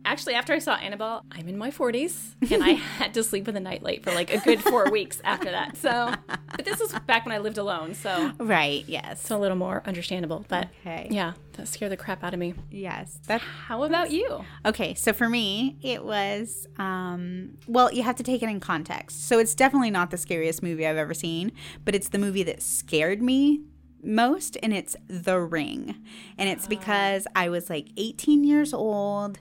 Actually, 0.06 0.34
after 0.34 0.53
I 0.53 0.60
saw 0.60 0.75
Annabelle, 0.75 1.24
I'm 1.32 1.48
in 1.48 1.58
my 1.58 1.70
40s 1.72 2.36
and 2.51 2.63
I 2.63 2.70
had 2.98 3.13
to 3.15 3.24
sleep 3.24 3.46
with 3.46 3.56
a 3.56 3.60
nightlight 3.60 4.03
for 4.03 4.12
like 4.12 4.34
a 4.34 4.39
good 4.39 4.62
four 4.63 4.89
weeks 4.91 5.22
after 5.24 5.51
that. 5.51 5.77
So, 5.77 6.13
but 6.56 6.65
this 6.65 6.79
was 6.79 6.94
back 7.06 7.25
when 7.25 7.36
I 7.36 7.38
lived 7.39 7.58
alone. 7.58 7.94
So 7.94 8.32
Right. 8.39 8.84
Yes. 8.88 9.22
it's 9.22 9.29
a 9.32 9.38
little 9.38 9.58
more 9.58 9.84
understandable. 9.86 10.46
But 10.48 10.70
Okay. 10.82 11.08
yeah, 11.12 11.34
that 11.53 11.68
scared 11.68 11.91
the 11.91 11.98
crap 11.98 12.24
out 12.24 12.34
of 12.34 12.39
me. 12.39 12.53
Yes. 12.72 13.20
That 13.27 13.41
How 13.41 13.84
about 13.84 14.10
you? 14.12 14.44
Okay, 14.65 14.94
so 14.96 15.13
for 15.13 15.29
me, 15.29 15.77
it 15.84 16.03
was 16.03 16.68
um 16.77 17.58
well, 17.68 17.91
you 17.94 18.01
have 18.03 18.15
to 18.15 18.24
take 18.24 18.41
it 18.41 18.50
in 18.50 18.60
context. 18.60 19.27
So 19.27 19.38
it's 19.38 19.53
definitely 19.53 19.91
not 19.91 20.10
the 20.12 20.18
scariest 20.18 20.63
movie 20.63 20.88
I've 20.88 20.98
ever 20.98 21.13
seen, 21.13 21.51
but 21.86 21.94
it's 21.94 22.10
the 22.10 22.18
movie 22.18 22.44
that 22.44 22.62
scared 22.63 23.22
me 23.22 23.62
most, 24.01 24.56
and 24.63 24.74
it's 24.74 24.96
The 25.10 25.39
Ring. 25.41 25.94
And 26.38 26.48
it's 26.50 26.68
because 26.68 27.27
I 27.36 27.50
was 27.50 27.70
like 27.70 27.89
18 27.98 28.46
years 28.46 28.74
old, 28.74 29.39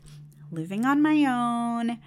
living 0.51 0.85
on 0.85 1.03
my 1.03 1.25
own. 1.25 1.99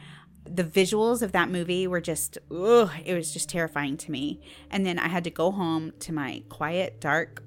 The 0.43 0.63
visuals 0.63 1.21
of 1.21 1.31
that 1.33 1.49
movie 1.49 1.87
were 1.87 2.01
just, 2.01 2.37
ugh, 2.49 2.91
it 3.05 3.13
was 3.13 3.31
just 3.31 3.49
terrifying 3.49 3.97
to 3.97 4.11
me. 4.11 4.41
And 4.69 4.85
then 4.85 4.97
I 4.97 5.07
had 5.07 5.23
to 5.25 5.29
go 5.29 5.51
home 5.51 5.93
to 5.99 6.13
my 6.13 6.43
quiet, 6.49 6.99
dark 6.99 7.43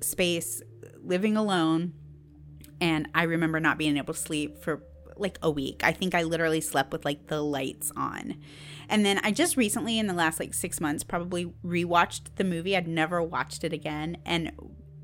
space, 0.00 0.62
living 1.02 1.36
alone. 1.36 1.92
And 2.80 3.08
I 3.14 3.24
remember 3.24 3.60
not 3.60 3.78
being 3.78 3.96
able 3.96 4.14
to 4.14 4.20
sleep 4.20 4.62
for 4.62 4.82
like 5.16 5.38
a 5.42 5.50
week. 5.50 5.82
I 5.84 5.92
think 5.92 6.14
I 6.14 6.22
literally 6.22 6.60
slept 6.60 6.92
with 6.92 7.04
like 7.04 7.26
the 7.26 7.42
lights 7.42 7.92
on. 7.96 8.36
And 8.88 9.04
then 9.04 9.18
I 9.22 9.32
just 9.32 9.56
recently, 9.56 9.98
in 9.98 10.06
the 10.06 10.14
last 10.14 10.40
like 10.40 10.54
six 10.54 10.80
months, 10.80 11.04
probably 11.04 11.46
rewatched 11.64 12.36
the 12.36 12.44
movie. 12.44 12.76
I'd 12.76 12.88
never 12.88 13.22
watched 13.22 13.64
it 13.64 13.72
again. 13.72 14.18
And 14.24 14.52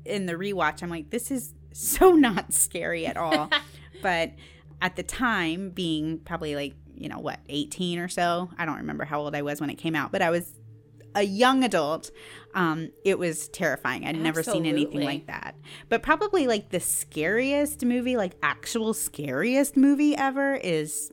in 0.05 0.25
the 0.25 0.33
rewatch, 0.33 0.81
I'm 0.81 0.89
like, 0.89 1.09
this 1.09 1.29
is 1.29 1.53
so 1.73 2.13
not 2.13 2.53
scary 2.53 3.05
at 3.05 3.17
all. 3.17 3.49
but 4.01 4.31
at 4.81 4.95
the 4.95 5.03
time, 5.03 5.69
being 5.69 6.19
probably 6.19 6.55
like, 6.55 6.73
you 6.95 7.09
know, 7.09 7.19
what, 7.19 7.39
18 7.49 7.99
or 7.99 8.07
so, 8.07 8.49
I 8.57 8.65
don't 8.65 8.77
remember 8.77 9.05
how 9.05 9.19
old 9.21 9.35
I 9.35 9.41
was 9.41 9.59
when 9.61 9.69
it 9.69 9.75
came 9.75 9.95
out, 9.95 10.11
but 10.11 10.21
I 10.21 10.29
was 10.29 10.53
a 11.13 11.23
young 11.23 11.63
adult, 11.63 12.11
um, 12.55 12.89
it 13.05 13.17
was 13.17 13.47
terrifying. 13.49 14.05
I'd 14.05 14.19
never 14.19 14.43
seen 14.43 14.65
anything 14.65 15.01
like 15.01 15.27
that. 15.27 15.55
But 15.87 16.03
probably 16.03 16.45
like 16.45 16.69
the 16.71 16.81
scariest 16.81 17.85
movie, 17.85 18.17
like 18.17 18.33
actual 18.43 18.93
scariest 18.93 19.77
movie 19.77 20.15
ever 20.15 20.55
is 20.55 21.11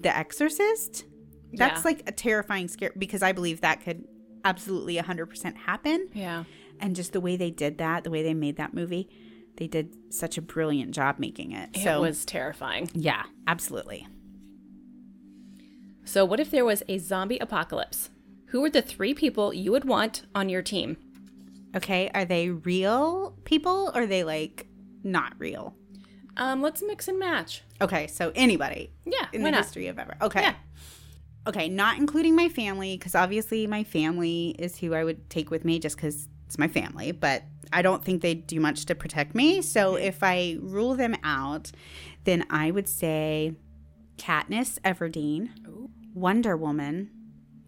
The 0.00 0.14
Exorcist. 0.16 1.04
That's 1.52 1.80
Yeah. 1.80 1.84
like 1.84 2.02
a 2.08 2.12
terrifying 2.12 2.68
scare 2.68 2.92
because 2.96 3.22
I 3.22 3.32
believe 3.32 3.60
that 3.60 3.82
could 3.82 4.04
absolutely 4.44 4.96
100% 4.96 5.56
happen. 5.56 6.08
Yeah. 6.14 6.44
And 6.80 6.96
just 6.96 7.12
the 7.12 7.20
way 7.20 7.36
they 7.36 7.50
did 7.50 7.78
that, 7.78 8.04
the 8.04 8.10
way 8.10 8.22
they 8.22 8.34
made 8.34 8.56
that 8.56 8.72
movie, 8.74 9.08
they 9.56 9.66
did 9.66 9.94
such 10.12 10.36
a 10.38 10.42
brilliant 10.42 10.92
job 10.94 11.18
making 11.18 11.52
it. 11.52 11.70
It 11.74 11.82
so, 11.84 12.00
was 12.00 12.24
terrifying. 12.24 12.90
yeah, 12.94 13.24
absolutely. 13.46 14.06
So, 16.04 16.24
what 16.24 16.40
if 16.40 16.50
there 16.50 16.64
was 16.64 16.82
a 16.88 16.98
zombie 16.98 17.38
apocalypse? 17.38 18.10
Who 18.50 18.64
are 18.64 18.70
the 18.70 18.82
three 18.82 19.12
people 19.12 19.52
you 19.52 19.72
would 19.72 19.84
want 19.84 20.22
on 20.34 20.48
your 20.48 20.62
team? 20.62 20.96
Okay, 21.74 22.10
are 22.14 22.24
they 22.24 22.48
real 22.50 23.36
people 23.44 23.90
or 23.94 24.02
are 24.02 24.06
they 24.06 24.22
like 24.24 24.66
not 25.02 25.32
real? 25.38 25.74
Um, 26.36 26.62
let's 26.62 26.82
mix 26.86 27.08
and 27.08 27.18
match. 27.18 27.62
Okay, 27.80 28.06
so 28.06 28.30
anybody 28.34 28.90
Yeah, 29.04 29.26
in 29.32 29.42
the 29.42 29.50
not? 29.50 29.64
history 29.64 29.86
of 29.88 29.98
ever. 29.98 30.14
Okay. 30.22 30.42
Yeah. 30.42 30.54
Okay, 31.46 31.68
not 31.68 31.98
including 31.98 32.34
my 32.36 32.48
family 32.48 32.96
because 32.96 33.14
obviously 33.14 33.66
my 33.66 33.84
family 33.84 34.54
is 34.58 34.78
who 34.78 34.94
I 34.94 35.02
would 35.04 35.28
take 35.30 35.50
with 35.50 35.64
me 35.64 35.78
just 35.78 35.96
because 35.96 36.28
it's 36.46 36.58
my 36.58 36.68
family, 36.68 37.12
but 37.12 37.42
I 37.72 37.82
don't 37.82 38.04
think 38.04 38.22
they 38.22 38.34
do 38.34 38.60
much 38.60 38.86
to 38.86 38.94
protect 38.94 39.34
me. 39.34 39.60
So 39.62 39.96
if 39.96 40.22
I 40.22 40.56
rule 40.60 40.94
them 40.94 41.16
out, 41.24 41.72
then 42.24 42.46
I 42.50 42.70
would 42.70 42.88
say 42.88 43.54
Katniss 44.16 44.78
Everdeen, 44.80 45.50
Wonder 46.14 46.56
Woman, 46.56 47.10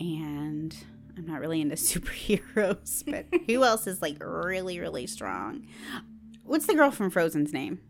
and 0.00 0.76
I'm 1.16 1.26
not 1.26 1.40
really 1.40 1.60
into 1.60 1.74
superheroes, 1.76 3.04
but 3.06 3.26
who 3.46 3.64
else 3.64 3.86
is 3.86 4.00
like 4.00 4.16
really, 4.20 4.78
really 4.78 5.06
strong? 5.06 5.66
What's 6.44 6.66
the 6.66 6.74
girl 6.74 6.90
from 6.90 7.10
Frozen's 7.10 7.52
name? 7.52 7.80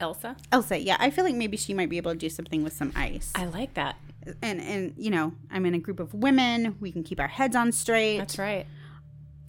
Elsa? 0.00 0.36
Elsa. 0.50 0.78
Yeah, 0.78 0.96
I 0.98 1.10
feel 1.10 1.24
like 1.24 1.34
maybe 1.34 1.56
she 1.56 1.74
might 1.74 1.88
be 1.90 1.98
able 1.98 2.12
to 2.12 2.18
do 2.18 2.30
something 2.30 2.64
with 2.64 2.72
some 2.72 2.92
ice. 2.96 3.32
I 3.34 3.44
like 3.46 3.74
that. 3.74 3.96
and 4.42 4.60
and 4.60 4.94
you 4.96 5.10
know, 5.10 5.32
I'm 5.50 5.64
in 5.66 5.74
a 5.74 5.78
group 5.78 6.00
of 6.00 6.12
women. 6.14 6.76
We 6.80 6.90
can 6.90 7.02
keep 7.02 7.20
our 7.20 7.28
heads 7.28 7.54
on 7.54 7.70
straight. 7.72 8.18
That's 8.18 8.38
right. 8.38 8.66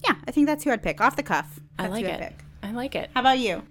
Yeah, 0.04 0.14
I 0.26 0.30
think 0.30 0.46
that's 0.46 0.64
who 0.64 0.70
I'd 0.70 0.82
pick 0.82 1.00
off 1.00 1.16
the 1.16 1.22
cuff. 1.22 1.60
I 1.78 1.86
like 1.88 2.04
it. 2.04 2.34
I 2.62 2.72
like 2.72 2.94
it. 2.94 3.10
How 3.14 3.20
about 3.20 3.38
you? 3.38 3.62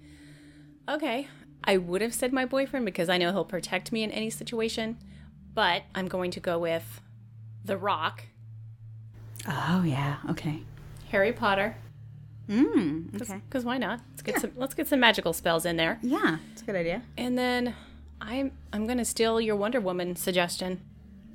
Okay. 0.88 1.28
I 1.64 1.76
would 1.76 2.00
have 2.02 2.12
said 2.14 2.32
my 2.32 2.44
boyfriend 2.44 2.84
because 2.84 3.08
I 3.08 3.18
know 3.18 3.30
he'll 3.32 3.44
protect 3.44 3.92
me 3.92 4.02
in 4.02 4.10
any 4.10 4.30
situation, 4.30 4.98
but 5.54 5.82
I'm 5.94 6.08
going 6.08 6.30
to 6.32 6.40
go 6.40 6.58
with 6.58 7.00
The 7.64 7.76
Rock, 7.76 8.24
Oh 9.48 9.82
yeah. 9.84 10.18
Okay. 10.30 10.62
Harry 11.10 11.32
Potter. 11.32 11.76
Mm. 12.48 13.20
Okay. 13.20 13.40
Because 13.48 13.64
why 13.64 13.78
not? 13.78 14.00
Let's 14.10 14.22
get 14.22 14.40
some. 14.40 14.52
Let's 14.56 14.74
get 14.74 14.86
some 14.88 15.00
magical 15.00 15.32
spells 15.32 15.64
in 15.64 15.76
there. 15.76 15.98
Yeah, 16.02 16.38
it's 16.52 16.62
a 16.62 16.64
good 16.64 16.76
idea. 16.76 17.02
And 17.16 17.36
then 17.38 17.74
I'm 18.20 18.52
I'm 18.72 18.86
gonna 18.86 19.04
steal 19.04 19.40
your 19.40 19.56
Wonder 19.56 19.80
Woman 19.80 20.16
suggestion. 20.16 20.80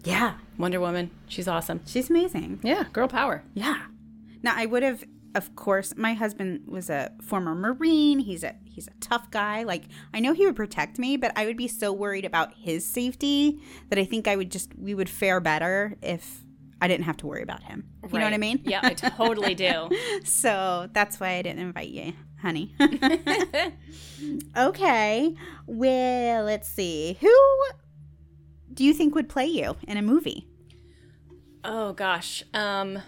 Yeah, 0.04 0.36
Wonder 0.58 0.80
Woman, 0.80 1.12
she's 1.28 1.48
awesome. 1.48 1.82
she's 1.86 2.10
amazing. 2.10 2.60
Yeah, 2.64 2.86
girl 2.94 3.08
power. 3.08 3.44
Yeah. 3.54 3.88
Now 4.48 4.54
I 4.56 4.66
would 4.66 4.82
have, 4.82 5.04
of 5.36 5.58
course. 5.58 5.94
My 5.98 6.14
husband 6.14 6.70
was 6.70 6.90
a 6.90 7.12
former 7.22 7.54
Marine. 7.54 8.20
He's 8.20 8.46
a 8.46 8.56
he's 8.64 8.88
a 8.88 8.94
tough 9.02 9.30
guy. 9.30 9.64
Like 9.64 9.84
I 10.14 10.22
know 10.22 10.32
he 10.32 10.46
would 10.46 10.56
protect 10.56 10.98
me, 10.98 11.18
but 11.18 11.34
I 11.36 11.46
would 11.46 11.58
be 11.58 11.68
so 11.68 11.92
worried 11.92 12.24
about 12.24 12.54
his 12.54 12.86
safety 12.86 13.60
that 13.90 14.00
I 14.00 14.06
think 14.06 14.26
I 14.26 14.38
would 14.38 14.50
just 14.50 14.72
we 14.80 14.94
would 14.94 15.10
fare 15.10 15.42
better 15.42 15.98
if 16.02 16.46
I 16.82 16.88
didn't 16.88 17.04
have 17.04 17.18
to 17.18 17.28
worry 17.28 17.44
about 17.44 17.62
him. 17.62 17.90
You 18.10 18.20
know 18.20 18.24
what 18.24 18.34
I 18.34 18.38
mean? 18.38 18.62
Yeah, 18.64 18.80
I 18.84 18.94
totally 18.94 19.54
do. 19.54 19.90
So 20.24 20.88
that's 20.94 21.20
why 21.20 21.32
I 21.32 21.42
didn't 21.42 21.60
invite 21.60 21.90
you, 21.90 22.14
honey. 22.42 22.74
okay. 24.58 25.36
Well, 25.66 26.46
let's 26.46 26.70
see. 26.70 27.18
Who 27.20 27.36
do 28.74 28.86
you 28.86 28.94
think 28.94 29.14
would 29.14 29.28
play 29.28 29.48
you 29.48 29.76
in 29.90 29.98
a 29.98 30.02
movie? 30.02 30.48
oh 31.66 31.92
gosh. 31.92 32.44
Um, 32.54 33.00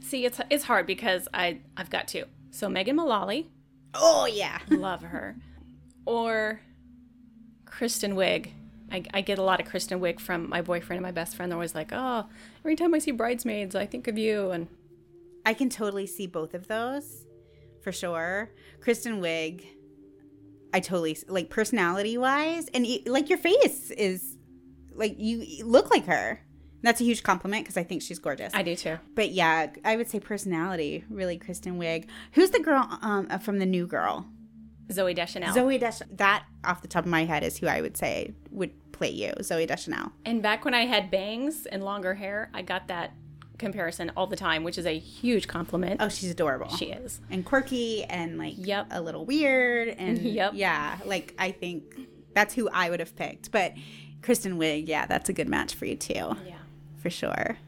see, 0.00 0.24
it's 0.24 0.40
it's 0.50 0.64
hard 0.64 0.86
because 0.86 1.28
I 1.32 1.58
I've 1.76 1.90
got 1.90 2.08
two. 2.08 2.24
So 2.50 2.68
Megan 2.68 2.96
Mullally, 2.96 3.48
Oh, 3.94 4.26
yeah. 4.26 4.58
love 4.68 5.02
her, 5.02 5.36
or 6.06 6.60
Kristen 7.64 8.14
Wiig. 8.14 8.50
I, 8.92 9.04
I 9.14 9.20
get 9.20 9.38
a 9.38 9.42
lot 9.42 9.60
of 9.60 9.66
Kristen 9.68 10.00
Wiig 10.00 10.18
from 10.18 10.48
my 10.48 10.62
boyfriend 10.62 10.98
and 10.98 11.02
my 11.02 11.12
best 11.12 11.36
friend. 11.36 11.50
They're 11.50 11.56
always 11.56 11.74
like, 11.76 11.90
"Oh, 11.92 12.26
every 12.60 12.74
time 12.76 12.92
I 12.94 12.98
see 12.98 13.12
Bridesmaids, 13.12 13.74
I 13.76 13.86
think 13.86 14.08
of 14.08 14.18
you." 14.18 14.50
And 14.50 14.66
I 15.46 15.54
can 15.54 15.68
totally 15.70 16.06
see 16.06 16.26
both 16.26 16.54
of 16.54 16.66
those 16.66 17.24
for 17.82 17.92
sure. 17.92 18.50
Kristen 18.80 19.20
Wiig, 19.20 19.64
I 20.74 20.80
totally 20.80 21.16
like 21.28 21.50
personality 21.50 22.18
wise, 22.18 22.68
and 22.74 22.86
like 23.06 23.28
your 23.28 23.38
face 23.38 23.90
is 23.92 24.36
like 24.92 25.14
you 25.18 25.38
you 25.38 25.64
look 25.64 25.90
like 25.90 26.06
her. 26.06 26.40
That's 26.82 27.00
a 27.00 27.04
huge 27.04 27.22
compliment 27.22 27.64
because 27.64 27.76
I 27.76 27.82
think 27.82 28.02
she's 28.02 28.18
gorgeous. 28.18 28.52
I 28.54 28.62
do 28.62 28.74
too. 28.74 28.98
but 29.14 29.30
yeah, 29.30 29.68
I 29.84 29.96
would 29.96 30.08
say 30.08 30.18
personality, 30.20 31.04
really 31.10 31.36
Kristen 31.38 31.78
Wiig. 31.78 32.06
Who's 32.32 32.50
the 32.50 32.60
girl 32.60 32.88
um, 33.02 33.26
uh, 33.30 33.38
from 33.38 33.58
the 33.58 33.66
New 33.66 33.86
Girl? 33.86 34.26
Zooey 34.88 35.14
Deschanel. 35.14 35.54
Zooey 35.54 35.78
Deschanel. 35.78 36.14
That 36.16 36.44
off 36.64 36.82
the 36.82 36.88
top 36.88 37.04
of 37.04 37.10
my 37.10 37.24
head 37.24 37.42
is 37.44 37.58
who 37.58 37.66
I 37.68 37.80
would 37.80 37.96
say 37.96 38.32
would 38.50 38.72
play 38.92 39.10
you, 39.10 39.32
Zooey 39.40 39.66
Deschanel. 39.68 40.10
And 40.24 40.42
back 40.42 40.64
when 40.64 40.74
I 40.74 40.86
had 40.86 41.10
bangs 41.10 41.66
and 41.66 41.84
longer 41.84 42.14
hair, 42.14 42.50
I 42.54 42.62
got 42.62 42.88
that 42.88 43.12
comparison 43.58 44.10
all 44.16 44.26
the 44.26 44.36
time, 44.36 44.64
which 44.64 44.78
is 44.78 44.86
a 44.86 44.98
huge 44.98 45.46
compliment. 45.46 46.00
Oh, 46.02 46.08
she's 46.08 46.30
adorable. 46.30 46.74
she 46.76 46.86
is. 46.86 47.20
and 47.30 47.44
quirky 47.44 48.04
and 48.04 48.38
like 48.38 48.54
Yep. 48.56 48.88
a 48.90 49.00
little 49.02 49.24
weird 49.26 49.88
and 49.88 50.18
Yep. 50.22 50.52
yeah, 50.54 50.98
like 51.04 51.34
I 51.38 51.52
think 51.52 51.84
that's 52.34 52.54
who 52.54 52.68
I 52.72 52.88
would 52.90 53.00
have 53.00 53.14
picked. 53.14 53.52
But 53.52 53.74
Kristen 54.22 54.58
Wiig, 54.58 54.88
yeah, 54.88 55.06
that's 55.06 55.28
a 55.28 55.32
good 55.34 55.48
match 55.48 55.74
for 55.74 55.84
you 55.84 55.94
too, 55.96 56.14
Yeah. 56.46 56.56
For 57.00 57.10
sure. 57.10 57.58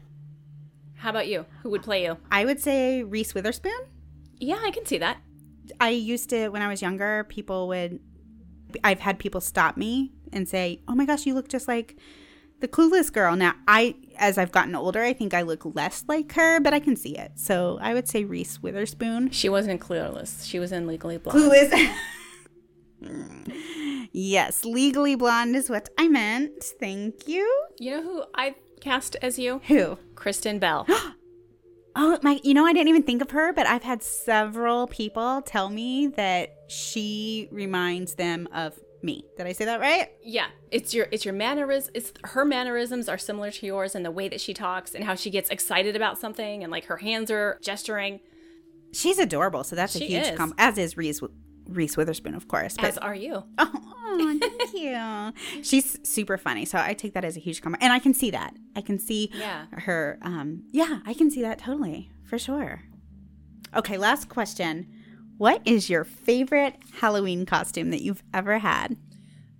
How 0.95 1.09
about 1.09 1.27
you? 1.27 1.45
Who 1.63 1.69
would 1.71 1.83
play 1.83 2.05
you? 2.05 2.17
I 2.31 2.45
would 2.45 2.59
say 2.59 3.03
Reese 3.03 3.33
Witherspoon. 3.33 3.73
Yeah, 4.39 4.59
I 4.63 4.71
can 4.71 4.85
see 4.85 4.97
that. 4.99 5.17
I 5.79 5.89
used 5.89 6.29
to 6.29 6.49
when 6.49 6.61
I 6.61 6.67
was 6.67 6.81
younger, 6.81 7.25
people 7.25 7.67
would 7.69 7.99
I've 8.83 8.99
had 8.99 9.19
people 9.19 9.41
stop 9.41 9.77
me 9.77 10.13
and 10.31 10.47
say, 10.47 10.81
"Oh 10.87 10.95
my 10.95 11.05
gosh, 11.05 11.25
you 11.25 11.33
look 11.33 11.47
just 11.47 11.67
like 11.67 11.97
the 12.59 12.67
clueless 12.67 13.11
girl." 13.11 13.35
Now, 13.35 13.53
I 13.67 13.95
as 14.17 14.37
I've 14.37 14.51
gotten 14.51 14.75
older, 14.75 15.01
I 15.01 15.13
think 15.13 15.33
I 15.33 15.41
look 15.41 15.63
less 15.75 16.03
like 16.07 16.31
her, 16.33 16.59
but 16.59 16.73
I 16.73 16.79
can 16.79 16.95
see 16.95 17.17
it. 17.17 17.33
So, 17.35 17.77
I 17.81 17.93
would 17.93 18.07
say 18.07 18.23
Reese 18.23 18.61
Witherspoon. 18.61 19.29
She 19.31 19.49
wasn't 19.49 19.73
in 19.81 19.87
Clueless. 19.87 20.47
She 20.47 20.59
was 20.59 20.71
in 20.71 20.87
Legally 20.87 21.17
Blonde. 21.17 21.39
Clueless. 21.39 21.93
yes, 24.11 24.65
legally 24.65 25.15
blonde 25.15 25.55
is 25.55 25.69
what 25.69 25.89
I 25.97 26.07
meant. 26.07 26.63
Thank 26.63 27.27
you. 27.27 27.49
You 27.79 27.91
know 27.91 28.03
who 28.03 28.23
I 28.35 28.55
cast 28.81 29.15
as 29.21 29.39
you? 29.39 29.61
Who? 29.67 29.97
Kristen 30.15 30.59
Bell. 30.59 30.87
Oh 31.95 32.17
my! 32.23 32.39
You 32.43 32.55
know, 32.55 32.65
I 32.65 32.73
didn't 32.73 32.87
even 32.87 33.03
think 33.03 33.21
of 33.21 33.29
her, 33.29 33.53
but 33.53 33.67
I've 33.67 33.83
had 33.83 34.01
several 34.01 34.87
people 34.87 35.43
tell 35.43 35.69
me 35.69 36.07
that 36.07 36.55
she 36.67 37.47
reminds 37.51 38.15
them 38.15 38.47
of 38.51 38.79
me. 39.03 39.25
Did 39.37 39.45
I 39.45 39.51
say 39.51 39.65
that 39.65 39.79
right? 39.79 40.09
yeah, 40.23 40.47
it's 40.71 40.93
your 40.93 41.07
it's 41.11 41.23
your 41.23 41.35
mannerisms. 41.35 41.91
It's 41.93 42.13
her 42.23 42.45
mannerisms 42.45 43.07
are 43.09 43.19
similar 43.19 43.51
to 43.51 43.65
yours, 43.65 43.93
and 43.93 44.03
the 44.03 44.11
way 44.11 44.27
that 44.27 44.41
she 44.41 44.55
talks 44.55 44.95
and 44.95 45.03
how 45.03 45.13
she 45.13 45.29
gets 45.29 45.51
excited 45.51 45.95
about 45.95 46.17
something, 46.17 46.63
and 46.63 46.71
like 46.71 46.85
her 46.85 46.97
hands 46.97 47.29
are 47.29 47.59
gesturing. 47.61 48.21
She's 48.91 49.19
adorable, 49.19 49.63
so 49.63 49.75
that's 49.75 49.95
a 49.95 49.99
huge 49.99 50.23
is. 50.23 50.27
compliment. 50.29 50.59
As 50.59 50.77
is 50.79 50.97
Reese 50.97 51.21
Reese 51.67 51.95
Witherspoon, 51.97 52.35
of 52.35 52.47
course. 52.47 52.75
But 52.75 52.85
As 52.85 52.97
are 52.97 53.15
you. 53.15 53.43
oh, 53.57 54.37
thank 54.39 54.73
you. 54.73 55.33
She's 55.63 55.97
super 56.07 56.37
funny, 56.37 56.65
so 56.65 56.77
I 56.77 56.93
take 56.93 57.13
that 57.13 57.23
as 57.25 57.37
a 57.37 57.39
huge 57.39 57.61
compliment, 57.61 57.83
and 57.83 57.93
I 57.93 57.99
can 57.99 58.13
see 58.13 58.31
that. 58.31 58.55
I 58.75 58.81
can 58.81 58.99
see 58.99 59.31
Yeah. 59.33 59.65
her. 59.71 60.17
Um, 60.21 60.63
yeah, 60.71 60.99
I 61.05 61.13
can 61.13 61.31
see 61.31 61.41
that 61.41 61.59
totally 61.59 62.11
for 62.25 62.37
sure. 62.37 62.81
Okay, 63.75 63.97
last 63.97 64.29
question: 64.29 64.87
What 65.37 65.61
is 65.65 65.89
your 65.89 66.03
favorite 66.03 66.75
Halloween 66.99 67.45
costume 67.45 67.89
that 67.91 68.01
you've 68.01 68.23
ever 68.33 68.59
had? 68.59 68.95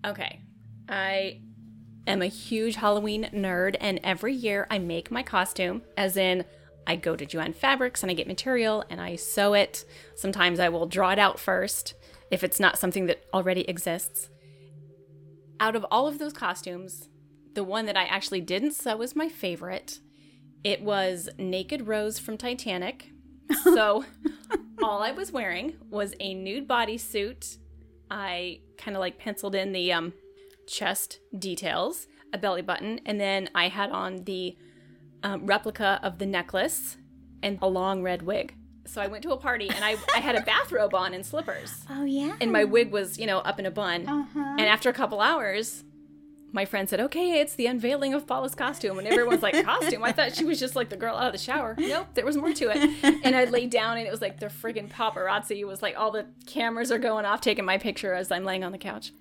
Okay. 0.06 0.42
I 0.90 1.40
am 2.06 2.22
a 2.22 2.28
huge 2.28 2.76
Halloween 2.76 3.30
nerd, 3.34 3.76
and 3.80 4.00
every 4.04 4.34
year 4.34 4.68
I 4.70 4.78
make 4.78 5.10
my 5.10 5.24
costume, 5.24 5.82
as 5.98 6.18
in, 6.18 6.44
I 6.86 6.96
go 6.96 7.16
to 7.16 7.26
Joann 7.26 7.56
Fabrics 7.56 8.04
and 8.04 8.12
I 8.12 8.16
get 8.16 8.28
material 8.28 8.84
and 8.90 9.00
I 9.00 9.16
sew 9.16 9.54
it. 9.54 9.86
Sometimes 10.16 10.60
I 10.60 10.70
will 10.70 10.86
draw 10.86 11.12
it 11.12 11.20
out 11.20 11.40
first 11.40 11.94
if 12.32 12.44
it's 12.44 12.60
not 12.60 12.78
something 12.78 13.06
that 13.06 13.24
already 13.34 13.62
exists. 13.62 14.30
Out 15.60 15.76
of 15.76 15.86
all 15.92 16.08
of 16.08 16.20
those 16.20 16.34
costumes, 16.34 17.10
the 17.54 17.64
one 17.64 17.86
that 17.86 17.98
I 17.98 18.06
actually 18.06 18.42
didn't 18.42 18.74
sew 18.74 18.98
was 18.98 19.16
my 19.16 19.30
favorite. 19.30 20.00
It 20.64 20.82
was 20.82 21.30
Naked 21.38 21.88
Rose 21.88 22.20
from 22.20 22.38
Titanic. 22.38 23.10
So 23.64 24.04
all 24.82 25.04
I 25.04 25.12
was 25.12 25.32
wearing 25.32 25.76
was 25.90 26.16
a 26.20 26.34
nude 26.34 26.68
bodysuit. 26.68 27.58
I 28.10 28.62
kind 28.78 28.96
of 28.96 29.00
like 29.00 29.20
penciled 29.20 29.54
in 29.54 29.74
the 29.74 29.94
um, 29.94 30.14
chest 30.68 31.20
details, 31.38 32.08
a 32.32 32.38
belly 32.38 32.62
button, 32.62 33.00
and 33.06 33.20
then 33.20 33.50
I 33.54 33.68
had 33.68 33.92
on 33.92 34.24
the 34.24 34.58
um, 35.24 35.46
replica 35.46 36.00
of 36.04 36.20
the 36.20 36.26
necklace 36.26 36.98
and 37.42 37.58
a 37.62 37.68
long 37.68 38.04
red 38.04 38.22
wig. 38.22 38.56
So 38.86 39.02
I 39.02 39.08
went 39.08 39.24
to 39.24 39.32
a 39.32 39.38
party 39.38 39.70
and 39.70 39.84
I, 39.84 39.96
I 40.14 40.20
had 40.20 40.36
a 40.36 40.42
bathrobe 40.46 40.94
on 40.94 41.14
and 41.14 41.26
slippers. 41.26 41.86
Oh 41.90 42.04
yeah. 42.04 42.36
And 42.42 42.52
my 42.52 42.66
wig 42.66 42.92
was, 42.92 43.18
you 43.18 43.26
know, 43.26 43.40
up 43.40 43.60
in 43.60 43.66
a 43.66 43.72
bun. 43.72 44.08
Uh-huh. 44.08 44.40
And 44.40 44.62
after 44.62 44.90
a 44.90 44.94
couple 44.94 45.22
hours, 45.22 45.84
my 46.52 46.66
friend 46.66 46.88
said, 46.88 47.00
okay, 47.00 47.40
it's 47.40 47.56
the 47.56 47.66
unveiling 47.66 48.14
of 48.14 48.28
Paula's 48.28 48.54
costume. 48.54 49.00
And 49.00 49.08
everyone's 49.08 49.42
like, 49.42 49.66
costume? 49.66 50.04
I 50.04 50.12
thought 50.12 50.36
she 50.36 50.46
was 50.46 50.60
just 50.60 50.76
like 50.76 50.90
the 50.90 50.98
girl 50.98 51.16
out 51.16 51.28
of 51.28 51.32
the 51.32 51.40
shower. 51.40 51.76
Nope, 51.78 52.08
there 52.14 52.26
was 52.26 52.38
more 52.38 52.54
to 52.54 52.70
it. 52.70 53.22
And 53.24 53.36
I 53.36 53.46
laid 53.46 53.70
down 53.70 53.98
and 53.98 54.06
it 54.06 54.12
was 54.12 54.22
like 54.22 54.40
the 54.40 54.48
friggin' 54.48 54.90
paparazzi 54.90 55.66
was 55.66 55.82
like, 55.82 55.98
all 55.98 56.12
the 56.12 56.28
cameras 56.46 56.92
are 56.92 57.00
going 57.00 57.26
off 57.26 57.42
taking 57.42 57.64
my 57.66 57.78
picture 57.78 58.14
as 58.14 58.32
I'm 58.32 58.44
laying 58.44 58.64
on 58.64 58.72
the 58.74 58.78
couch. 58.78 59.14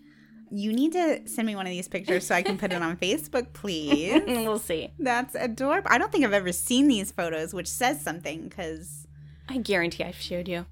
You 0.55 0.71
need 0.73 0.93
to 0.93 1.27
send 1.27 1.47
me 1.47 1.57
one 1.57 1.67
of 1.67 1.71
these 1.71 1.89
pictures 1.89 2.27
so 2.27 2.35
I 2.35 2.43
can 2.43 2.59
put 2.59 2.73
it 2.73 2.83
on 2.83 2.97
Facebook, 3.07 3.53
please. 3.55 4.23
We'll 4.27 4.59
see. 4.59 4.91
That's 4.99 5.35
adorable. 5.35 5.89
I 5.91 5.97
don't 5.97 6.13
think 6.13 6.25
I've 6.27 6.33
ever 6.35 6.53
seen 6.53 6.89
these 6.89 7.11
photos, 7.11 7.55
which 7.55 7.69
says 7.69 8.03
something 8.03 8.49
because 8.49 9.07
I 9.49 9.57
guarantee 9.59 10.05
I've 10.05 10.21
showed 10.21 10.49
you. 10.49 10.67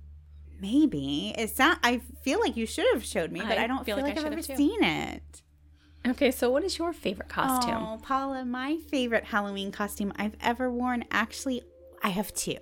maybe 0.60 1.34
it's 1.38 1.58
not. 1.58 1.78
I 1.82 2.02
feel 2.22 2.40
like 2.40 2.56
you 2.56 2.66
should 2.66 2.87
have 2.92 3.04
showed 3.04 3.32
me, 3.32 3.40
but 3.40 3.56
I 3.58 3.64
I 3.64 3.66
don't 3.66 3.84
feel 3.87 3.96
feel, 3.96 4.04
like 4.04 4.16
like, 4.16 4.25
I 4.25 4.26
I've 4.26 4.32
ever 4.34 4.42
should 4.42 4.50
have 4.50 4.58
too. 4.58 4.62
seen 4.68 4.84
it. 4.84 5.42
Okay, 6.06 6.30
so 6.30 6.50
what 6.50 6.64
is 6.64 6.78
your 6.78 6.92
favorite 6.92 7.28
costume? 7.28 7.76
Oh, 7.82 7.99
Paula, 8.02 8.44
my 8.44 8.76
favorite 8.90 9.25
Halloween 9.25 9.70
costume 9.72 10.12
I've 10.16 10.37
ever 10.42 10.70
worn. 10.70 11.04
Actually, 11.10 11.62
I 12.02 12.08
have 12.10 12.32
two, 12.34 12.56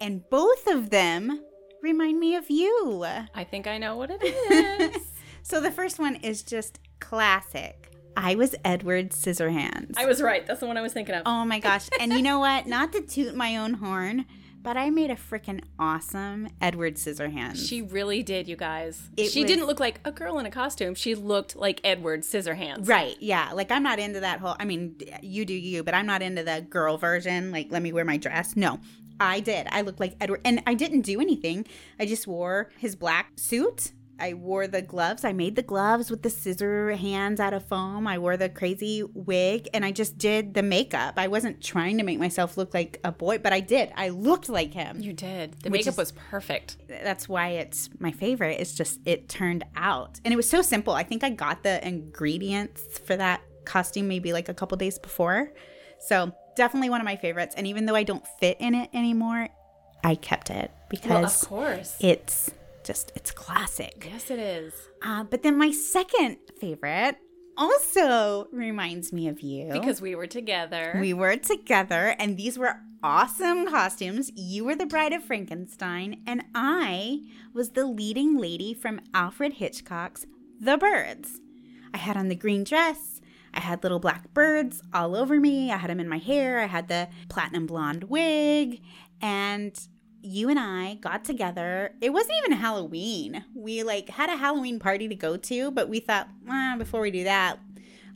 and 0.00 0.28
both 0.30 0.66
of 0.66 0.90
them 0.90 1.42
remind 1.82 2.18
me 2.20 2.34
of 2.34 2.50
you. 2.50 3.04
I 3.34 3.44
think 3.44 3.66
I 3.66 3.76
know 3.78 3.96
what 3.96 4.10
it 4.10 4.22
is. 4.92 5.02
So 5.46 5.60
the 5.60 5.70
first 5.70 5.98
one 5.98 6.16
is 6.16 6.42
just 6.42 6.78
classic. 7.00 7.90
I 8.16 8.34
was 8.34 8.54
Edward 8.64 9.10
Scissorhands. 9.10 9.92
I 9.94 10.06
was 10.06 10.22
right. 10.22 10.46
That's 10.46 10.60
the 10.60 10.66
one 10.66 10.78
I 10.78 10.80
was 10.80 10.94
thinking 10.94 11.14
of. 11.14 11.22
Oh 11.26 11.44
my 11.44 11.58
gosh. 11.58 11.86
And 12.00 12.14
you 12.14 12.22
know 12.22 12.38
what? 12.38 12.66
Not 12.66 12.92
to 12.92 13.02
toot 13.02 13.34
my 13.34 13.58
own 13.58 13.74
horn, 13.74 14.24
but 14.62 14.78
I 14.78 14.88
made 14.88 15.10
a 15.10 15.16
freaking 15.16 15.60
awesome 15.78 16.48
Edward 16.62 16.94
Scissorhands. 16.94 17.68
She 17.68 17.82
really 17.82 18.22
did, 18.22 18.48
you 18.48 18.56
guys. 18.56 19.10
It 19.18 19.30
she 19.30 19.42
was- 19.42 19.50
didn't 19.50 19.66
look 19.66 19.80
like 19.80 20.00
a 20.06 20.12
girl 20.12 20.38
in 20.38 20.46
a 20.46 20.50
costume. 20.50 20.94
She 20.94 21.14
looked 21.14 21.56
like 21.56 21.78
Edward 21.84 22.22
Scissorhands. 22.22 22.88
Right, 22.88 23.16
yeah. 23.20 23.50
Like 23.52 23.70
I'm 23.70 23.82
not 23.82 23.98
into 23.98 24.20
that 24.20 24.40
whole 24.40 24.56
I 24.58 24.64
mean, 24.64 24.96
you 25.20 25.44
do 25.44 25.52
you, 25.52 25.82
but 25.82 25.92
I'm 25.92 26.06
not 26.06 26.22
into 26.22 26.42
the 26.42 26.62
girl 26.62 26.96
version, 26.96 27.50
like 27.52 27.66
let 27.70 27.82
me 27.82 27.92
wear 27.92 28.06
my 28.06 28.16
dress. 28.16 28.56
No. 28.56 28.80
I 29.20 29.40
did. 29.40 29.66
I 29.70 29.82
looked 29.82 30.00
like 30.00 30.16
Edward 30.22 30.40
and 30.44 30.62
I 30.66 30.72
didn't 30.72 31.02
do 31.02 31.20
anything. 31.20 31.66
I 32.00 32.06
just 32.06 32.26
wore 32.26 32.70
his 32.78 32.96
black 32.96 33.32
suit. 33.36 33.92
I 34.18 34.34
wore 34.34 34.66
the 34.66 34.80
gloves. 34.80 35.24
I 35.24 35.32
made 35.32 35.56
the 35.56 35.62
gloves 35.62 36.10
with 36.10 36.22
the 36.22 36.30
scissor 36.30 36.92
hands 36.92 37.40
out 37.40 37.52
of 37.52 37.64
foam. 37.66 38.06
I 38.06 38.18
wore 38.18 38.36
the 38.36 38.48
crazy 38.48 39.02
wig 39.02 39.68
and 39.74 39.84
I 39.84 39.90
just 39.90 40.18
did 40.18 40.54
the 40.54 40.62
makeup. 40.62 41.14
I 41.16 41.26
wasn't 41.28 41.62
trying 41.62 41.98
to 41.98 42.04
make 42.04 42.18
myself 42.18 42.56
look 42.56 42.72
like 42.74 43.00
a 43.02 43.10
boy, 43.10 43.38
but 43.38 43.52
I 43.52 43.60
did. 43.60 43.92
I 43.96 44.10
looked 44.10 44.48
like 44.48 44.72
him. 44.72 45.00
You 45.00 45.12
did. 45.12 45.54
The 45.62 45.70
makeup 45.70 45.88
is- 45.94 45.96
was 45.98 46.12
perfect. 46.12 46.76
that's 46.88 47.28
why 47.28 47.48
it's 47.50 47.90
my 47.98 48.12
favorite. 48.12 48.60
It's 48.60 48.74
just 48.74 49.00
it 49.04 49.28
turned 49.28 49.64
out, 49.76 50.20
and 50.24 50.32
it 50.32 50.36
was 50.36 50.48
so 50.48 50.62
simple. 50.62 50.92
I 50.94 51.02
think 51.02 51.24
I 51.24 51.30
got 51.30 51.62
the 51.64 51.86
ingredients 51.86 52.98
for 53.04 53.16
that 53.16 53.42
costume 53.64 54.06
maybe 54.08 54.32
like 54.32 54.48
a 54.48 54.54
couple 54.54 54.76
days 54.76 54.98
before, 54.98 55.52
so 55.98 56.32
definitely 56.54 56.90
one 56.90 57.00
of 57.00 57.04
my 57.04 57.16
favorites. 57.16 57.54
And 57.56 57.66
even 57.66 57.86
though 57.86 57.94
I 57.96 58.04
don't 58.04 58.24
fit 58.38 58.58
in 58.60 58.74
it 58.74 58.90
anymore, 58.94 59.48
I 60.04 60.14
kept 60.14 60.50
it 60.50 60.70
Well, 61.08 61.24
of 61.24 61.40
course. 61.40 61.96
it's 61.98 62.50
just 62.84 63.12
it's 63.16 63.30
classic. 63.30 64.06
yes, 64.10 64.30
it 64.30 64.38
is. 64.38 64.72
Uh, 65.02 65.24
but 65.24 65.42
then 65.42 65.56
my 65.58 65.70
second 65.70 66.36
favorite 66.60 67.16
also 67.56 68.48
reminds 68.52 69.12
me 69.12 69.28
of 69.28 69.40
you 69.40 69.70
Because 69.72 70.00
we 70.00 70.14
were 70.14 70.26
together. 70.26 70.96
we 71.00 71.12
were 71.14 71.36
together, 71.36 72.14
and 72.18 72.36
these 72.36 72.58
were 72.58 72.76
awesome 73.02 73.68
costumes. 73.68 74.30
You 74.34 74.64
were 74.64 74.74
the 74.74 74.86
bride 74.86 75.12
of 75.12 75.22
Frankenstein, 75.24 76.22
and 76.26 76.44
I 76.54 77.20
was 77.52 77.70
the 77.70 77.86
leading 77.86 78.36
lady 78.38 78.74
from 78.74 79.00
Alfred 79.12 79.54
Hitchcock's 79.54 80.26
The 80.60 80.76
Birds. 80.76 81.40
I 81.92 81.98
had 81.98 82.16
on 82.16 82.28
the 82.28 82.34
green 82.34 82.64
dress. 82.64 83.20
I 83.56 83.60
had 83.60 83.84
little 83.84 84.00
black 84.00 84.34
birds 84.34 84.82
all 84.92 85.14
over 85.14 85.38
me. 85.38 85.70
I 85.70 85.76
had 85.76 85.88
them 85.90 86.00
in 86.00 86.08
my 86.08 86.18
hair. 86.18 86.58
I 86.58 86.66
had 86.66 86.88
the 86.88 87.06
platinum 87.28 87.66
blonde 87.66 88.04
wig. 88.04 88.80
And 89.22 89.78
you 90.24 90.48
and 90.48 90.58
I 90.58 90.94
got 90.94 91.24
together. 91.24 91.94
It 92.00 92.12
wasn't 92.12 92.38
even 92.38 92.58
Halloween. 92.58 93.44
We 93.54 93.82
like 93.82 94.08
had 94.08 94.30
a 94.30 94.36
Halloween 94.36 94.78
party 94.78 95.08
to 95.08 95.14
go 95.14 95.36
to, 95.36 95.70
but 95.70 95.88
we 95.88 96.00
thought, 96.00 96.28
before 96.78 97.00
we 97.00 97.10
do 97.10 97.24
that, 97.24 97.58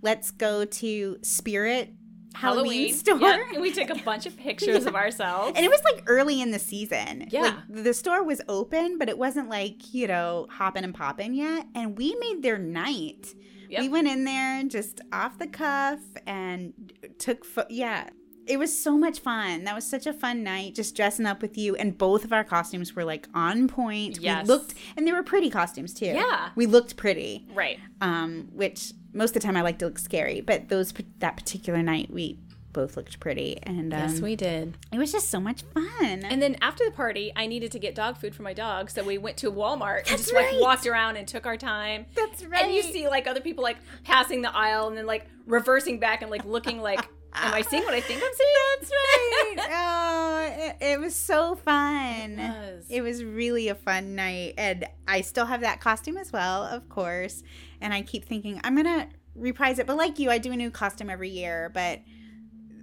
let's 0.03 0.31
go 0.31 0.65
to 0.65 1.19
Spirit 1.23 1.93
Halloween, 2.35 2.93
store. 2.93 3.19
Yep, 3.19 3.41
and 3.55 3.63
we 3.63 3.73
took 3.73 3.91
a 3.91 3.97
bunch 3.97 4.27
of 4.27 4.37
pictures 4.39 4.87
of 4.87 4.95
ourselves. 4.95 5.53
And 5.57 5.65
it 5.65 5.71
was 5.71 5.83
like 5.85 6.05
early 6.07 6.41
in 6.41 6.51
the 6.51 6.59
season. 6.59 7.29
Yeah. 7.31 7.43
Like 7.43 7.55
the 7.69 7.95
store 7.95 8.23
was 8.23 8.41
open, 8.49 8.99
but 8.99 9.09
it 9.09 9.19
wasn't 9.19 9.49
like, 9.49 9.93
you 9.93 10.07
know, 10.07 10.47
hopping 10.51 10.85
and 10.85 10.95
popping 10.95 11.35
yet. 11.35 11.67
And 11.75 11.97
we 11.99 12.15
made 12.21 12.43
their 12.43 12.59
night. 12.59 13.35
Yep. 13.71 13.81
We 13.83 13.89
went 13.89 14.09
in 14.09 14.25
there 14.25 14.63
just 14.65 15.01
off 15.13 15.39
the 15.39 15.47
cuff 15.47 16.01
and 16.27 16.93
took, 17.19 17.45
pho- 17.45 17.67
yeah. 17.69 18.09
It 18.49 18.59
was 18.59 18.77
so 18.77 18.97
much 18.97 19.21
fun. 19.21 19.65
That 19.65 19.75
was 19.75 19.87
such 19.89 20.07
a 20.07 20.13
fun 20.13 20.43
night 20.43 20.75
just 20.75 20.97
dressing 20.97 21.27
up 21.27 21.43
with 21.43 21.59
you. 21.59 21.77
And 21.77 21.97
both 21.97 22.25
of 22.25 22.33
our 22.33 22.45
costumes 22.45 22.97
were 22.97 23.05
like 23.05 23.29
on 23.35 23.69
point. 23.69 24.19
Yes. 24.21 24.45
We 24.47 24.49
looked, 24.55 24.75
and 24.97 25.07
they 25.07 25.13
were 25.13 25.23
pretty 25.23 25.51
costumes 25.51 25.93
too. 25.95 26.07
Yeah. 26.07 26.51
We 26.57 26.67
looked 26.67 26.97
pretty 26.97 27.47
right. 27.55 27.79
um, 28.01 28.49
which 28.53 28.93
most 29.13 29.31
of 29.37 29.43
the 29.43 29.47
time 29.47 29.57
I 29.57 29.63
like 29.63 29.79
to 29.79 29.87
look 29.87 29.99
scary, 29.99 30.41
but 30.41 30.69
those 30.69 30.93
that 31.19 31.37
particular 31.37 31.83
night 31.83 32.11
we 32.11 32.39
both 32.75 32.97
looked 32.97 33.19
pretty, 33.19 33.59
and 33.63 33.93
um, 33.93 34.01
Yes, 34.01 34.21
we 34.21 34.37
did. 34.37 34.77
it 34.93 34.99
was 34.99 35.11
just 35.11 35.31
so 35.31 35.41
much 35.41 35.63
fun. 35.75 36.23
And 36.25 36.41
then 36.41 36.57
after 36.61 36.85
the 36.85 36.91
party, 36.93 37.33
I 37.35 37.47
needed 37.47 37.73
to 37.73 37.79
get 37.79 37.95
dog 37.95 38.19
food 38.19 38.35
for 38.35 38.43
my 38.43 38.53
dog, 38.53 38.91
so 38.91 39.03
we 39.03 39.19
went 39.19 39.37
to 39.39 39.51
Walmart 39.51 40.05
that's 40.07 40.11
and 40.11 40.19
just 40.21 40.35
like 40.35 40.61
walked 40.61 40.87
around 40.87 41.17
and 41.17 41.27
took 41.27 41.45
our 41.47 41.57
time. 41.57 42.07
That's 42.15 42.45
right. 42.45 42.65
And 42.65 42.75
you 42.75 42.83
see 42.83 43.09
like 43.09 43.27
other 43.27 43.41
people 43.41 43.65
like 43.65 43.79
passing 44.05 44.43
the 44.43 44.55
aisle 44.55 44.87
and 44.89 44.97
then 44.97 45.07
like 45.07 45.27
reversing 45.47 45.99
back 45.99 46.21
and 46.23 46.31
like 46.31 46.45
looking 46.45 46.81
like, 46.81 47.09
am 47.35 47.55
I 47.55 47.63
seeing 47.63 47.85
what 47.85 47.95
I 47.95 48.01
think 48.01 48.23
I'm 48.23 48.33
seeing? 48.35 49.57
That's 49.57 49.69
right. 49.69 49.69
oh, 49.71 50.55
it, 50.81 50.93
it 50.93 51.01
was 51.01 51.15
so 51.15 51.55
fun. 51.57 52.39
It 52.39 52.39
was. 52.39 52.87
It 52.91 53.01
was 53.03 53.25
really 53.25 53.69
a 53.69 53.75
fun 53.75 54.15
night, 54.15 54.55
and 54.59 54.87
I 55.07 55.21
still 55.23 55.47
have 55.47 55.61
that 55.63 55.81
costume 55.81 56.17
as 56.17 56.33
well, 56.33 56.65
of 56.65 56.89
course. 56.89 57.43
And 57.81 57.93
I 57.95 58.03
keep 58.03 58.25
thinking 58.25 58.61
I'm 58.65 58.77
gonna 58.77 59.09
reprise 59.35 59.79
it, 59.79 59.87
but 59.87 59.97
like 59.97 60.19
you, 60.19 60.31
I 60.31 60.39
do 60.39 60.53
a 60.53 60.57
new 60.57 60.71
costume 60.71 61.11
every 61.11 61.31
year, 61.31 61.71
but. 61.73 62.01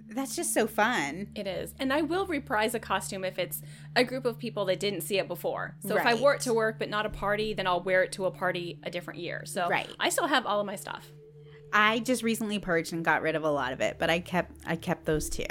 That's 0.08 0.34
just 0.36 0.54
so 0.54 0.66
fun. 0.66 1.28
It 1.34 1.46
is. 1.46 1.74
And 1.78 1.92
I 1.92 2.00
will 2.00 2.26
reprise 2.26 2.74
a 2.74 2.78
costume 2.78 3.22
if 3.22 3.38
it's 3.38 3.60
a 3.96 4.02
group 4.04 4.24
of 4.24 4.38
people 4.38 4.64
that 4.66 4.80
didn't 4.80 5.02
see 5.02 5.18
it 5.18 5.28
before. 5.28 5.76
So 5.80 5.94
if 5.96 6.06
I 6.06 6.14
wore 6.14 6.32
it 6.34 6.40
to 6.42 6.54
work 6.54 6.78
but 6.78 6.88
not 6.88 7.04
a 7.04 7.10
party, 7.10 7.52
then 7.52 7.66
I'll 7.66 7.82
wear 7.82 8.02
it 8.02 8.12
to 8.12 8.24
a 8.24 8.30
party 8.30 8.78
a 8.82 8.90
different 8.90 9.20
year. 9.20 9.42
So 9.44 9.68
Right. 9.68 9.90
I 10.00 10.08
still 10.08 10.28
have 10.28 10.46
all 10.46 10.60
of 10.60 10.64
my 10.64 10.76
stuff. 10.76 11.10
I 11.76 11.98
just 11.98 12.22
recently 12.22 12.58
purged 12.58 12.94
and 12.94 13.04
got 13.04 13.20
rid 13.20 13.36
of 13.36 13.44
a 13.44 13.50
lot 13.50 13.74
of 13.74 13.82
it, 13.82 13.96
but 13.98 14.08
I 14.08 14.18
kept 14.18 14.56
I 14.66 14.76
kept 14.76 15.04
those 15.04 15.28
two. 15.28 15.44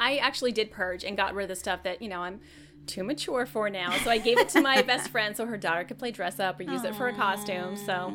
I 0.00 0.16
actually 0.16 0.50
did 0.50 0.72
purge 0.72 1.04
and 1.04 1.16
got 1.16 1.32
rid 1.32 1.44
of 1.44 1.48
the 1.50 1.54
stuff 1.56 1.84
that, 1.84 2.02
you 2.02 2.08
know, 2.08 2.22
I'm 2.22 2.40
too 2.86 3.04
mature 3.04 3.46
for 3.46 3.70
now. 3.70 3.96
So 3.98 4.10
I 4.10 4.18
gave 4.18 4.38
it 4.38 4.48
to 4.50 4.60
my 4.62 4.82
best 4.86 5.10
friend 5.10 5.36
so 5.36 5.46
her 5.46 5.56
daughter 5.56 5.84
could 5.84 5.98
play 5.98 6.10
dress 6.10 6.40
up 6.40 6.58
or 6.58 6.64
use 6.64 6.82
it 6.82 6.96
for 6.96 7.06
a 7.06 7.12
costume. 7.12 7.76
So 7.76 8.12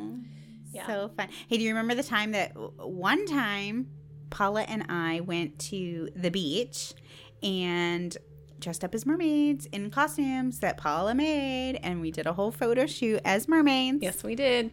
Yeah. 0.73 0.85
So 0.85 1.11
fun. 1.15 1.29
Hey, 1.47 1.57
do 1.57 1.63
you 1.63 1.69
remember 1.69 1.95
the 1.95 2.03
time 2.03 2.31
that 2.31 2.51
one 2.77 3.25
time 3.25 3.87
Paula 4.31 4.63
and 4.63 4.87
I 4.89 5.21
went 5.21 5.57
to 5.59 6.09
the 6.13 6.31
beach 6.31 6.93
and 7.41 8.17
dressed 8.59 8.83
up 8.83 8.95
as 8.95 9.05
mermaids 9.05 9.65
in 9.67 9.89
costumes 9.89 10.59
that 10.59 10.77
Paula 10.77 11.13
made 11.13 11.79
and 11.83 12.01
we 12.01 12.11
did 12.11 12.25
a 12.25 12.33
whole 12.33 12.51
photo 12.51 12.85
shoot 12.85 13.21
as 13.25 13.47
mermaids. 13.47 13.99
yes, 14.01 14.23
we 14.23 14.35
did. 14.35 14.71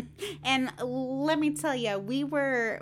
and 0.44 0.70
let 0.82 1.38
me 1.38 1.50
tell 1.54 1.74
you, 1.74 1.98
we 1.98 2.24
were 2.24 2.80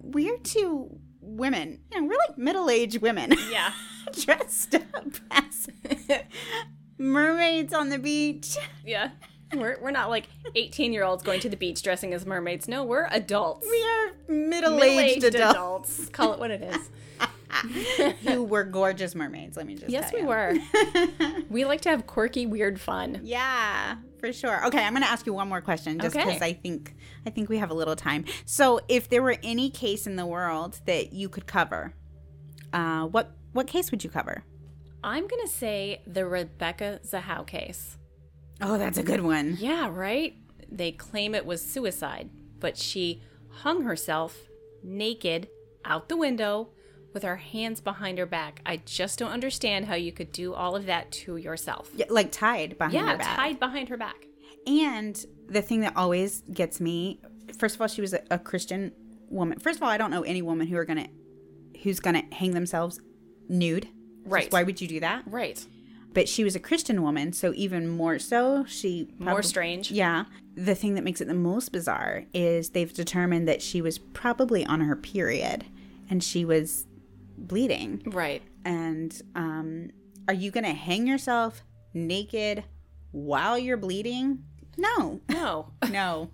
we're 0.00 0.38
two 0.38 0.88
women, 1.20 1.80
you 1.92 2.00
know, 2.00 2.06
we're 2.06 2.16
like 2.28 2.38
middle-aged 2.38 3.02
women 3.02 3.34
Yeah. 3.50 3.72
dressed 4.12 4.74
up 4.74 4.84
as 5.30 5.68
Mermaids 6.98 7.72
on 7.74 7.90
the 7.90 7.98
beach. 7.98 8.56
Yeah. 8.84 9.10
We're, 9.54 9.78
we're 9.80 9.90
not 9.92 10.10
like 10.10 10.28
18 10.54 10.92
year 10.92 11.04
olds 11.04 11.22
going 11.22 11.40
to 11.40 11.48
the 11.48 11.56
beach 11.56 11.82
dressing 11.82 12.12
as 12.12 12.26
mermaids. 12.26 12.68
No, 12.68 12.84
we're 12.84 13.06
adults. 13.10 13.66
We 13.70 13.82
are 13.82 14.34
middle 14.34 14.76
Middle-aged 14.76 15.24
aged 15.24 15.34
adults. 15.36 16.08
Call 16.10 16.32
it 16.34 16.38
what 16.38 16.50
it 16.50 16.62
is. 16.62 16.90
who 18.26 18.42
were 18.44 18.64
gorgeous 18.64 19.14
mermaids. 19.14 19.56
Let 19.56 19.66
me 19.66 19.74
just 19.74 19.90
yes, 19.90 20.12
we 20.12 20.20
you. 20.20 20.26
were. 20.26 20.54
we 21.50 21.64
like 21.64 21.80
to 21.82 21.90
have 21.90 22.06
quirky, 22.06 22.46
weird 22.46 22.80
fun. 22.80 23.20
Yeah, 23.22 23.96
for 24.18 24.32
sure. 24.32 24.66
Okay, 24.66 24.82
I'm 24.82 24.92
going 24.92 25.02
to 25.02 25.08
ask 25.10 25.26
you 25.26 25.32
one 25.32 25.48
more 25.48 25.60
question 25.60 25.98
just 25.98 26.16
Okay. 26.16 26.24
because 26.24 26.42
I 26.42 26.52
think 26.52 26.94
I 27.26 27.30
think 27.30 27.48
we 27.48 27.58
have 27.58 27.70
a 27.70 27.74
little 27.74 27.96
time. 27.96 28.24
So, 28.44 28.80
if 28.88 29.08
there 29.08 29.22
were 29.22 29.36
any 29.42 29.70
case 29.70 30.06
in 30.06 30.16
the 30.16 30.26
world 30.26 30.80
that 30.86 31.12
you 31.12 31.28
could 31.28 31.46
cover, 31.46 31.94
uh, 32.72 33.06
what 33.06 33.32
what 33.52 33.66
case 33.66 33.90
would 33.90 34.04
you 34.04 34.10
cover? 34.10 34.44
I'm 35.02 35.26
going 35.28 35.42
to 35.42 35.52
say 35.52 36.02
the 36.06 36.26
Rebecca 36.26 37.00
Zahau 37.04 37.46
case. 37.46 37.96
Oh, 38.60 38.78
that's 38.78 38.98
a 38.98 39.02
good 39.02 39.22
one. 39.22 39.56
Yeah, 39.60 39.88
right? 39.90 40.36
They 40.70 40.90
claim 40.92 41.34
it 41.34 41.46
was 41.46 41.64
suicide, 41.64 42.30
but 42.58 42.76
she 42.76 43.22
hung 43.48 43.82
herself 43.82 44.36
naked 44.82 45.48
out 45.84 46.08
the 46.08 46.16
window 46.16 46.70
with 47.18 47.24
her 47.24 47.36
hands 47.36 47.80
behind 47.80 48.16
her 48.16 48.26
back. 48.26 48.60
I 48.64 48.76
just 48.86 49.18
don't 49.18 49.32
understand 49.32 49.86
how 49.86 49.96
you 49.96 50.12
could 50.12 50.30
do 50.30 50.54
all 50.54 50.76
of 50.76 50.86
that 50.86 51.10
to 51.10 51.36
yourself. 51.36 51.90
Yeah, 51.96 52.06
like 52.10 52.30
tied 52.30 52.78
behind 52.78 52.94
Yeah, 52.94 53.10
her 53.10 53.18
back. 53.18 53.36
tied 53.36 53.58
behind 53.58 53.88
her 53.88 53.96
back. 53.96 54.26
And 54.68 55.20
the 55.48 55.60
thing 55.60 55.80
that 55.80 55.96
always 55.96 56.42
gets 56.42 56.80
me, 56.80 57.18
first 57.58 57.74
of 57.74 57.80
all, 57.80 57.88
she 57.88 58.00
was 58.00 58.14
a, 58.14 58.22
a 58.30 58.38
Christian 58.38 58.92
woman. 59.30 59.58
First 59.58 59.78
of 59.78 59.82
all, 59.82 59.88
I 59.88 59.98
don't 59.98 60.12
know 60.12 60.22
any 60.22 60.42
woman 60.42 60.68
who 60.68 60.76
are 60.76 60.84
gonna 60.84 61.08
who's 61.82 61.98
gonna 61.98 62.22
hang 62.30 62.52
themselves 62.52 63.00
nude. 63.48 63.88
Right. 64.24 64.52
Why 64.52 64.62
would 64.62 64.80
you 64.80 64.86
do 64.86 65.00
that? 65.00 65.24
Right. 65.26 65.64
But 66.14 66.28
she 66.28 66.44
was 66.44 66.54
a 66.54 66.60
Christian 66.60 67.02
woman, 67.02 67.32
so 67.32 67.52
even 67.56 67.88
more 67.88 68.20
so, 68.20 68.64
she 68.68 69.08
More 69.18 69.42
strange. 69.42 69.90
Yeah. 69.90 70.26
The 70.54 70.76
thing 70.76 70.94
that 70.94 71.02
makes 71.02 71.20
it 71.20 71.26
the 71.26 71.34
most 71.34 71.72
bizarre 71.72 72.26
is 72.32 72.70
they've 72.70 72.92
determined 72.92 73.48
that 73.48 73.60
she 73.60 73.82
was 73.82 73.98
probably 73.98 74.64
on 74.64 74.82
her 74.82 74.94
period 74.94 75.64
and 76.10 76.22
she 76.24 76.44
was 76.44 76.86
bleeding. 77.46 78.02
Right. 78.06 78.42
And 78.64 79.20
um, 79.34 79.90
are 80.26 80.34
you 80.34 80.50
going 80.50 80.64
to 80.64 80.72
hang 80.72 81.06
yourself 81.06 81.62
naked 81.94 82.64
while 83.12 83.58
you're 83.58 83.76
bleeding? 83.76 84.44
No. 84.76 85.20
No. 85.28 85.72
No. 85.90 86.30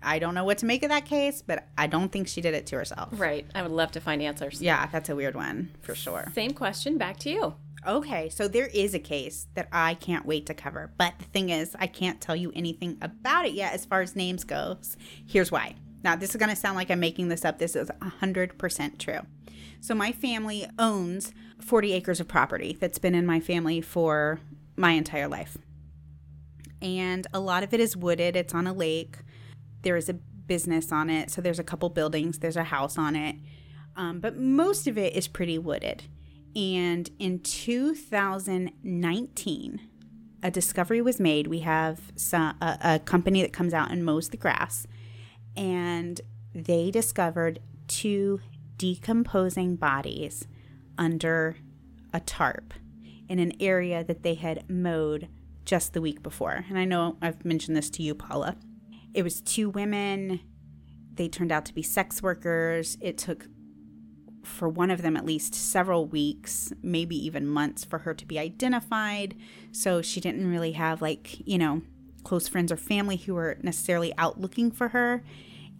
I 0.00 0.20
don't 0.20 0.34
know 0.34 0.44
what 0.44 0.58
to 0.58 0.66
make 0.66 0.84
of 0.84 0.90
that 0.90 1.06
case, 1.06 1.42
but 1.42 1.66
I 1.76 1.88
don't 1.88 2.12
think 2.12 2.28
she 2.28 2.40
did 2.40 2.54
it 2.54 2.66
to 2.66 2.76
herself. 2.76 3.08
right. 3.12 3.44
I 3.52 3.62
would 3.62 3.72
love 3.72 3.90
to 3.92 4.00
find 4.00 4.22
answers. 4.22 4.62
Yeah, 4.62 4.86
that's 4.92 5.08
a 5.08 5.16
weird 5.16 5.34
one 5.34 5.70
for 5.80 5.96
sure. 5.96 6.30
Same 6.36 6.52
question 6.52 6.98
back 6.98 7.18
to 7.20 7.30
you. 7.30 7.54
Okay, 7.84 8.28
so 8.28 8.46
there 8.46 8.68
is 8.68 8.94
a 8.94 9.00
case 9.00 9.48
that 9.54 9.68
I 9.72 9.94
can't 9.94 10.24
wait 10.24 10.46
to 10.46 10.54
cover, 10.54 10.92
but 10.98 11.14
the 11.18 11.24
thing 11.24 11.50
is, 11.50 11.74
I 11.80 11.88
can't 11.88 12.20
tell 12.20 12.36
you 12.36 12.52
anything 12.54 12.98
about 13.02 13.46
it 13.46 13.54
yet 13.54 13.72
as 13.72 13.86
far 13.86 14.00
as 14.00 14.14
names 14.14 14.44
goes. 14.44 14.96
Here's 15.26 15.50
why. 15.50 15.74
Now, 16.02 16.16
this 16.16 16.30
is 16.30 16.36
going 16.36 16.50
to 16.50 16.56
sound 16.56 16.76
like 16.76 16.90
I'm 16.90 17.00
making 17.00 17.28
this 17.28 17.44
up. 17.44 17.58
This 17.58 17.74
is 17.74 17.90
100% 18.00 18.98
true. 18.98 19.20
So, 19.80 19.94
my 19.94 20.12
family 20.12 20.66
owns 20.78 21.32
40 21.60 21.92
acres 21.92 22.20
of 22.20 22.28
property 22.28 22.76
that's 22.80 22.98
been 22.98 23.14
in 23.14 23.26
my 23.26 23.40
family 23.40 23.80
for 23.80 24.40
my 24.76 24.92
entire 24.92 25.28
life. 25.28 25.58
And 26.80 27.26
a 27.34 27.40
lot 27.40 27.62
of 27.62 27.74
it 27.74 27.80
is 27.80 27.96
wooded, 27.96 28.36
it's 28.36 28.54
on 28.54 28.66
a 28.66 28.72
lake. 28.72 29.16
There 29.82 29.96
is 29.96 30.08
a 30.08 30.14
business 30.14 30.92
on 30.92 31.10
it, 31.10 31.30
so 31.30 31.40
there's 31.40 31.58
a 31.58 31.64
couple 31.64 31.88
buildings, 31.88 32.38
there's 32.38 32.56
a 32.56 32.64
house 32.64 32.96
on 32.96 33.16
it. 33.16 33.36
Um, 33.96 34.20
but 34.20 34.36
most 34.36 34.86
of 34.86 34.96
it 34.96 35.16
is 35.16 35.26
pretty 35.26 35.58
wooded. 35.58 36.04
And 36.54 37.10
in 37.18 37.40
2019, 37.40 39.80
a 40.42 40.50
discovery 40.50 41.02
was 41.02 41.20
made. 41.20 41.48
We 41.48 41.58
have 41.60 42.00
some, 42.16 42.56
a, 42.60 42.78
a 42.82 42.98
company 43.00 43.42
that 43.42 43.52
comes 43.52 43.74
out 43.74 43.90
and 43.90 44.02
mows 44.04 44.28
the 44.28 44.36
grass, 44.36 44.86
and 45.58 46.20
they 46.54 46.90
discovered 46.90 47.58
two 47.88 48.40
decomposing 48.76 49.74
bodies 49.76 50.46
under 50.96 51.56
a 52.14 52.20
tarp 52.20 52.72
in 53.28 53.38
an 53.38 53.52
area 53.60 54.04
that 54.04 54.22
they 54.22 54.34
had 54.34 54.70
mowed 54.70 55.28
just 55.64 55.92
the 55.92 56.00
week 56.00 56.22
before. 56.22 56.64
And 56.68 56.78
I 56.78 56.84
know 56.84 57.18
I've 57.20 57.44
mentioned 57.44 57.76
this 57.76 57.90
to 57.90 58.02
you, 58.02 58.14
Paula. 58.14 58.56
It 59.12 59.22
was 59.22 59.40
two 59.40 59.68
women. 59.68 60.40
They 61.12 61.28
turned 61.28 61.52
out 61.52 61.66
to 61.66 61.74
be 61.74 61.82
sex 61.82 62.22
workers. 62.22 62.96
It 63.00 63.18
took 63.18 63.48
for 64.44 64.68
one 64.68 64.90
of 64.90 65.02
them 65.02 65.16
at 65.16 65.26
least 65.26 65.54
several 65.54 66.06
weeks, 66.06 66.72
maybe 66.82 67.16
even 67.26 67.46
months 67.46 67.84
for 67.84 67.98
her 67.98 68.14
to 68.14 68.24
be 68.24 68.38
identified. 68.38 69.34
So 69.72 70.00
she 70.02 70.20
didn't 70.20 70.48
really 70.48 70.72
have 70.72 71.02
like, 71.02 71.46
you 71.46 71.58
know, 71.58 71.82
close 72.28 72.46
friends 72.46 72.70
or 72.70 72.76
family 72.76 73.16
who 73.16 73.34
were 73.34 73.56
necessarily 73.62 74.12
out 74.18 74.38
looking 74.38 74.70
for 74.70 74.88
her. 74.88 75.24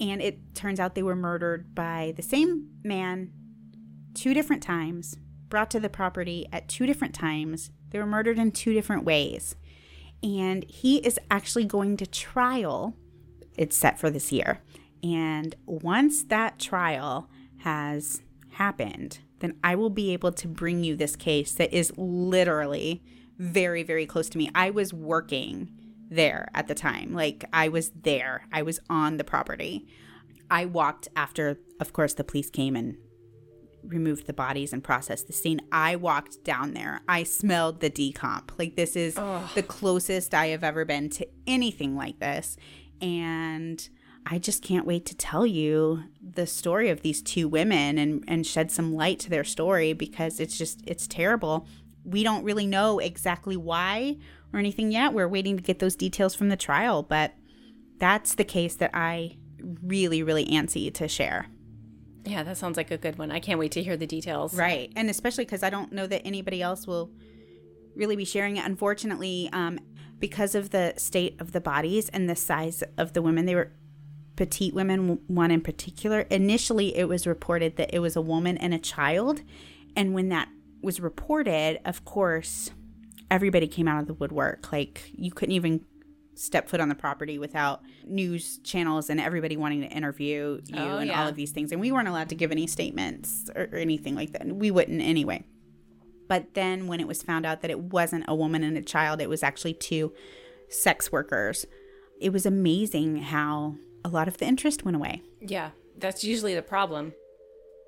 And 0.00 0.22
it 0.22 0.54
turns 0.54 0.80
out 0.80 0.94
they 0.94 1.02
were 1.02 1.14
murdered 1.14 1.74
by 1.74 2.14
the 2.16 2.22
same 2.22 2.70
man 2.82 3.30
two 4.14 4.32
different 4.32 4.62
times, 4.62 5.18
brought 5.50 5.70
to 5.72 5.80
the 5.80 5.90
property 5.90 6.46
at 6.50 6.66
two 6.66 6.86
different 6.86 7.14
times. 7.14 7.70
They 7.90 7.98
were 7.98 8.06
murdered 8.06 8.38
in 8.38 8.52
two 8.52 8.72
different 8.72 9.04
ways. 9.04 9.56
And 10.22 10.64
he 10.70 10.96
is 10.98 11.20
actually 11.30 11.66
going 11.66 11.98
to 11.98 12.06
trial. 12.06 12.96
It's 13.58 13.76
set 13.76 13.98
for 13.98 14.08
this 14.08 14.32
year. 14.32 14.62
And 15.02 15.54
once 15.66 16.22
that 16.24 16.58
trial 16.58 17.28
has 17.58 18.22
happened, 18.52 19.18
then 19.40 19.58
I 19.62 19.74
will 19.74 19.90
be 19.90 20.14
able 20.14 20.32
to 20.32 20.48
bring 20.48 20.82
you 20.82 20.96
this 20.96 21.14
case 21.14 21.52
that 21.52 21.74
is 21.74 21.92
literally 21.98 23.02
very, 23.36 23.82
very 23.82 24.06
close 24.06 24.30
to 24.30 24.38
me. 24.38 24.50
I 24.54 24.70
was 24.70 24.94
working 24.94 25.77
there 26.10 26.48
at 26.54 26.68
the 26.68 26.74
time. 26.74 27.12
Like, 27.12 27.44
I 27.52 27.68
was 27.68 27.90
there, 27.90 28.46
I 28.52 28.62
was 28.62 28.80
on 28.88 29.16
the 29.16 29.24
property. 29.24 29.86
I 30.50 30.64
walked 30.64 31.08
after, 31.14 31.58
of 31.80 31.92
course, 31.92 32.14
the 32.14 32.24
police 32.24 32.50
came 32.50 32.74
and 32.74 32.96
removed 33.84 34.26
the 34.26 34.32
bodies 34.32 34.72
and 34.72 34.82
processed 34.82 35.26
the 35.26 35.32
scene. 35.32 35.60
I 35.70 35.96
walked 35.96 36.42
down 36.44 36.74
there. 36.74 37.02
I 37.08 37.22
smelled 37.22 37.80
the 37.80 37.90
decomp. 37.90 38.50
Like, 38.58 38.76
this 38.76 38.96
is 38.96 39.14
the 39.14 39.64
closest 39.66 40.34
I 40.34 40.48
have 40.48 40.64
ever 40.64 40.84
been 40.84 41.10
to 41.10 41.26
anything 41.46 41.96
like 41.96 42.18
this. 42.18 42.56
And 43.00 43.88
I 44.26 44.38
just 44.38 44.62
can't 44.62 44.86
wait 44.86 45.06
to 45.06 45.16
tell 45.16 45.46
you 45.46 46.04
the 46.20 46.46
story 46.46 46.90
of 46.90 47.02
these 47.02 47.22
two 47.22 47.48
women 47.48 47.98
and, 47.98 48.24
and 48.28 48.46
shed 48.46 48.70
some 48.70 48.94
light 48.94 49.20
to 49.20 49.30
their 49.30 49.44
story 49.44 49.92
because 49.92 50.40
it's 50.40 50.58
just, 50.58 50.82
it's 50.86 51.06
terrible. 51.06 51.66
We 52.04 52.22
don't 52.24 52.44
really 52.44 52.66
know 52.66 52.98
exactly 52.98 53.56
why 53.56 54.16
or 54.52 54.58
anything 54.58 54.90
yet. 54.92 55.12
We're 55.12 55.28
waiting 55.28 55.56
to 55.56 55.62
get 55.62 55.78
those 55.78 55.96
details 55.96 56.34
from 56.34 56.48
the 56.48 56.56
trial, 56.56 57.02
but 57.02 57.34
that's 57.98 58.34
the 58.34 58.44
case 58.44 58.74
that 58.76 58.90
I 58.94 59.36
really, 59.82 60.22
really 60.22 60.46
antsy 60.46 60.92
to 60.94 61.08
share. 61.08 61.46
Yeah, 62.24 62.42
that 62.42 62.56
sounds 62.56 62.76
like 62.76 62.90
a 62.90 62.98
good 62.98 63.18
one. 63.18 63.30
I 63.30 63.40
can't 63.40 63.58
wait 63.58 63.72
to 63.72 63.82
hear 63.82 63.96
the 63.96 64.06
details. 64.06 64.54
Right. 64.54 64.92
And 64.96 65.08
especially 65.08 65.44
because 65.44 65.62
I 65.62 65.70
don't 65.70 65.92
know 65.92 66.06
that 66.06 66.22
anybody 66.26 66.62
else 66.62 66.86
will 66.86 67.10
really 67.94 68.16
be 68.16 68.24
sharing 68.24 68.56
it. 68.56 68.64
Unfortunately, 68.64 69.48
um, 69.52 69.78
because 70.18 70.54
of 70.54 70.70
the 70.70 70.94
state 70.96 71.40
of 71.40 71.52
the 71.52 71.60
bodies 71.60 72.08
and 72.10 72.28
the 72.28 72.36
size 72.36 72.82
of 72.96 73.12
the 73.12 73.22
women, 73.22 73.46
they 73.46 73.54
were 73.54 73.72
petite 74.36 74.74
women, 74.74 75.20
one 75.26 75.50
in 75.50 75.60
particular. 75.60 76.20
Initially, 76.22 76.96
it 76.96 77.08
was 77.08 77.26
reported 77.26 77.76
that 77.76 77.90
it 77.92 77.98
was 77.98 78.14
a 78.14 78.20
woman 78.20 78.56
and 78.58 78.74
a 78.74 78.78
child. 78.78 79.42
And 79.96 80.14
when 80.14 80.28
that 80.28 80.48
was 80.80 81.00
reported, 81.00 81.80
of 81.84 82.04
course, 82.04 82.70
everybody 83.30 83.66
came 83.66 83.88
out 83.88 84.00
of 84.00 84.06
the 84.06 84.14
woodwork. 84.14 84.72
Like, 84.72 85.10
you 85.14 85.30
couldn't 85.30 85.54
even 85.54 85.84
step 86.34 86.68
foot 86.68 86.80
on 86.80 86.88
the 86.88 86.94
property 86.94 87.36
without 87.38 87.82
news 88.06 88.58
channels 88.58 89.10
and 89.10 89.20
everybody 89.20 89.56
wanting 89.56 89.80
to 89.80 89.88
interview 89.88 90.60
you 90.66 90.76
Oh, 90.76 90.98
and 90.98 91.08
yeah. 91.08 91.20
all 91.20 91.28
of 91.28 91.34
these 91.34 91.50
things. 91.50 91.72
And 91.72 91.80
we 91.80 91.90
weren't 91.90 92.06
allowed 92.08 92.28
to 92.28 92.36
give 92.36 92.52
any 92.52 92.66
statements 92.68 93.50
or, 93.56 93.68
or 93.72 93.76
anything 93.78 94.14
like 94.14 94.32
that. 94.32 94.42
And 94.42 94.60
We 94.60 94.70
wouldn't 94.70 95.02
anyway. 95.02 95.44
But 96.28 96.54
then 96.54 96.86
when 96.86 97.00
it 97.00 97.08
was 97.08 97.22
found 97.22 97.44
out 97.44 97.62
that 97.62 97.70
it 97.70 97.80
wasn't 97.80 98.24
a 98.28 98.34
woman 98.36 98.62
and 98.62 98.76
a 98.78 98.82
child, 98.82 99.20
it 99.20 99.28
was 99.28 99.42
actually 99.42 99.74
two 99.74 100.12
sex 100.68 101.10
workers. 101.10 101.66
It 102.20 102.32
was 102.32 102.46
amazing 102.46 103.16
how 103.16 103.74
a 104.04 104.08
lot 104.08 104.28
of 104.28 104.36
the 104.38 104.46
interest 104.46 104.84
went 104.84 104.96
away. 104.96 105.22
Yeah, 105.40 105.70
that's 105.96 106.22
usually 106.22 106.54
the 106.54 106.62
problem. 106.62 107.14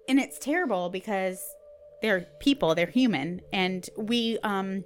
And 0.09 0.19
it's 0.19 0.39
terrible 0.39 0.89
because 0.89 1.39
they're 2.03 2.27
people, 2.41 2.75
they're 2.75 2.87
human. 2.87 3.43
And 3.53 3.89
we 3.97 4.39
um, 4.43 4.85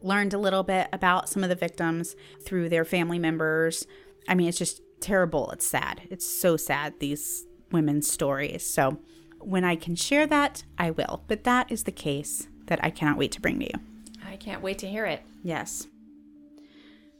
learned 0.00 0.34
a 0.34 0.38
little 0.38 0.62
bit 0.62 0.88
about 0.92 1.28
some 1.28 1.42
of 1.42 1.48
the 1.48 1.54
victims 1.54 2.16
through 2.44 2.68
their 2.68 2.84
family 2.84 3.18
members. 3.18 3.86
I 4.28 4.34
mean, 4.34 4.48
it's 4.48 4.58
just 4.58 4.80
terrible. 5.00 5.50
It's 5.50 5.66
sad. 5.66 6.02
It's 6.10 6.26
so 6.26 6.56
sad, 6.56 7.00
these 7.00 7.46
women's 7.70 8.10
stories. 8.10 8.64
So 8.64 8.98
when 9.40 9.64
I 9.64 9.76
can 9.76 9.96
share 9.96 10.26
that, 10.26 10.64
I 10.78 10.90
will. 10.90 11.24
But 11.28 11.44
that 11.44 11.70
is 11.70 11.84
the 11.84 11.92
case 11.92 12.48
that 12.66 12.82
I 12.82 12.90
cannot 12.90 13.18
wait 13.18 13.32
to 13.32 13.40
bring 13.40 13.58
to 13.58 13.66
you. 13.66 13.80
I 14.24 14.36
can't 14.36 14.62
wait 14.62 14.78
to 14.78 14.88
hear 14.88 15.04
it. 15.04 15.22
Yes. 15.42 15.88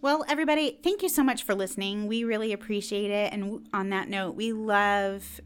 Well, 0.00 0.24
everybody, 0.28 0.78
thank 0.82 1.02
you 1.02 1.08
so 1.08 1.22
much 1.22 1.44
for 1.44 1.54
listening. 1.54 2.08
We 2.08 2.24
really 2.24 2.52
appreciate 2.52 3.10
it. 3.10 3.32
And 3.32 3.68
on 3.72 3.90
that 3.90 4.08
note, 4.08 4.34
we 4.34 4.52
love 4.52 5.40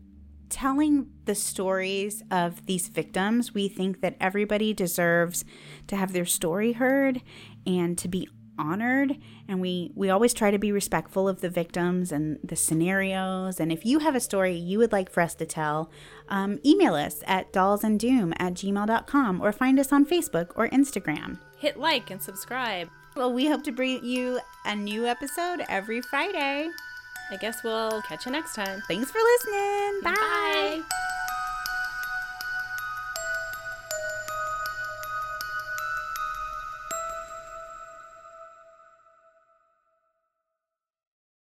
telling 0.57 1.11
the 1.27 1.35
stories 1.35 2.23
of 2.31 2.65
these 2.65 2.89
victims, 2.89 3.53
we 3.53 3.69
think 3.69 4.01
that 4.01 4.17
everybody 4.19 4.73
deserves 4.73 5.45
to 5.87 5.97
have 5.97 6.15
their 6.15 6.25
story 6.25 6.73
heard 6.73 7.21
and 7.67 7.99
to 7.99 8.09
be 8.09 8.27
honored. 8.59 9.19
And 9.47 9.61
we 9.61 9.93
we 9.95 10.09
always 10.09 10.33
try 10.33 10.51
to 10.51 10.59
be 10.59 10.73
respectful 10.73 11.29
of 11.29 11.43
the 11.43 11.51
victims 11.51 12.11
and 12.11 12.39
the 12.43 12.57
scenarios. 12.57 13.61
And 13.61 13.71
if 13.71 13.85
you 13.85 13.99
have 13.99 14.15
a 14.15 14.21
story 14.21 14.55
you 14.55 14.79
would 14.79 14.93
like 14.93 15.11
for 15.11 15.21
us 15.21 15.35
to 15.35 15.45
tell 15.45 15.91
um, 16.31 16.59
email 16.65 16.95
us 16.95 17.23
at 17.27 17.53
dollsanddoom 17.53 18.33
at 18.39 18.55
gmail.com 18.55 19.43
or 19.43 19.53
find 19.53 19.79
us 19.79 19.93
on 19.93 20.07
facebook 20.07 20.53
or 20.55 20.71
instagram. 20.71 21.39
Hit 21.59 21.77
like 21.77 22.11
and 22.11 22.23
subscribe. 22.23 22.89
well 23.15 23.31
we 23.31 23.47
hope 23.47 23.63
to 23.65 23.73
bring 23.73 24.03
you 24.03 24.41
a 24.65 24.75
new 24.75 25.05
episode 25.05 25.63
every 25.69 26.01
friday 26.01 26.71
I 27.31 27.37
guess 27.37 27.65
we'll 27.65 28.03
catch 28.03 28.27
you 28.27 28.33
next 28.33 28.55
time. 28.55 28.83
thanks 28.89 29.11
for 29.11 29.19
listening 29.19 30.01
bye. 30.03 30.15
Bye. 30.15 31.07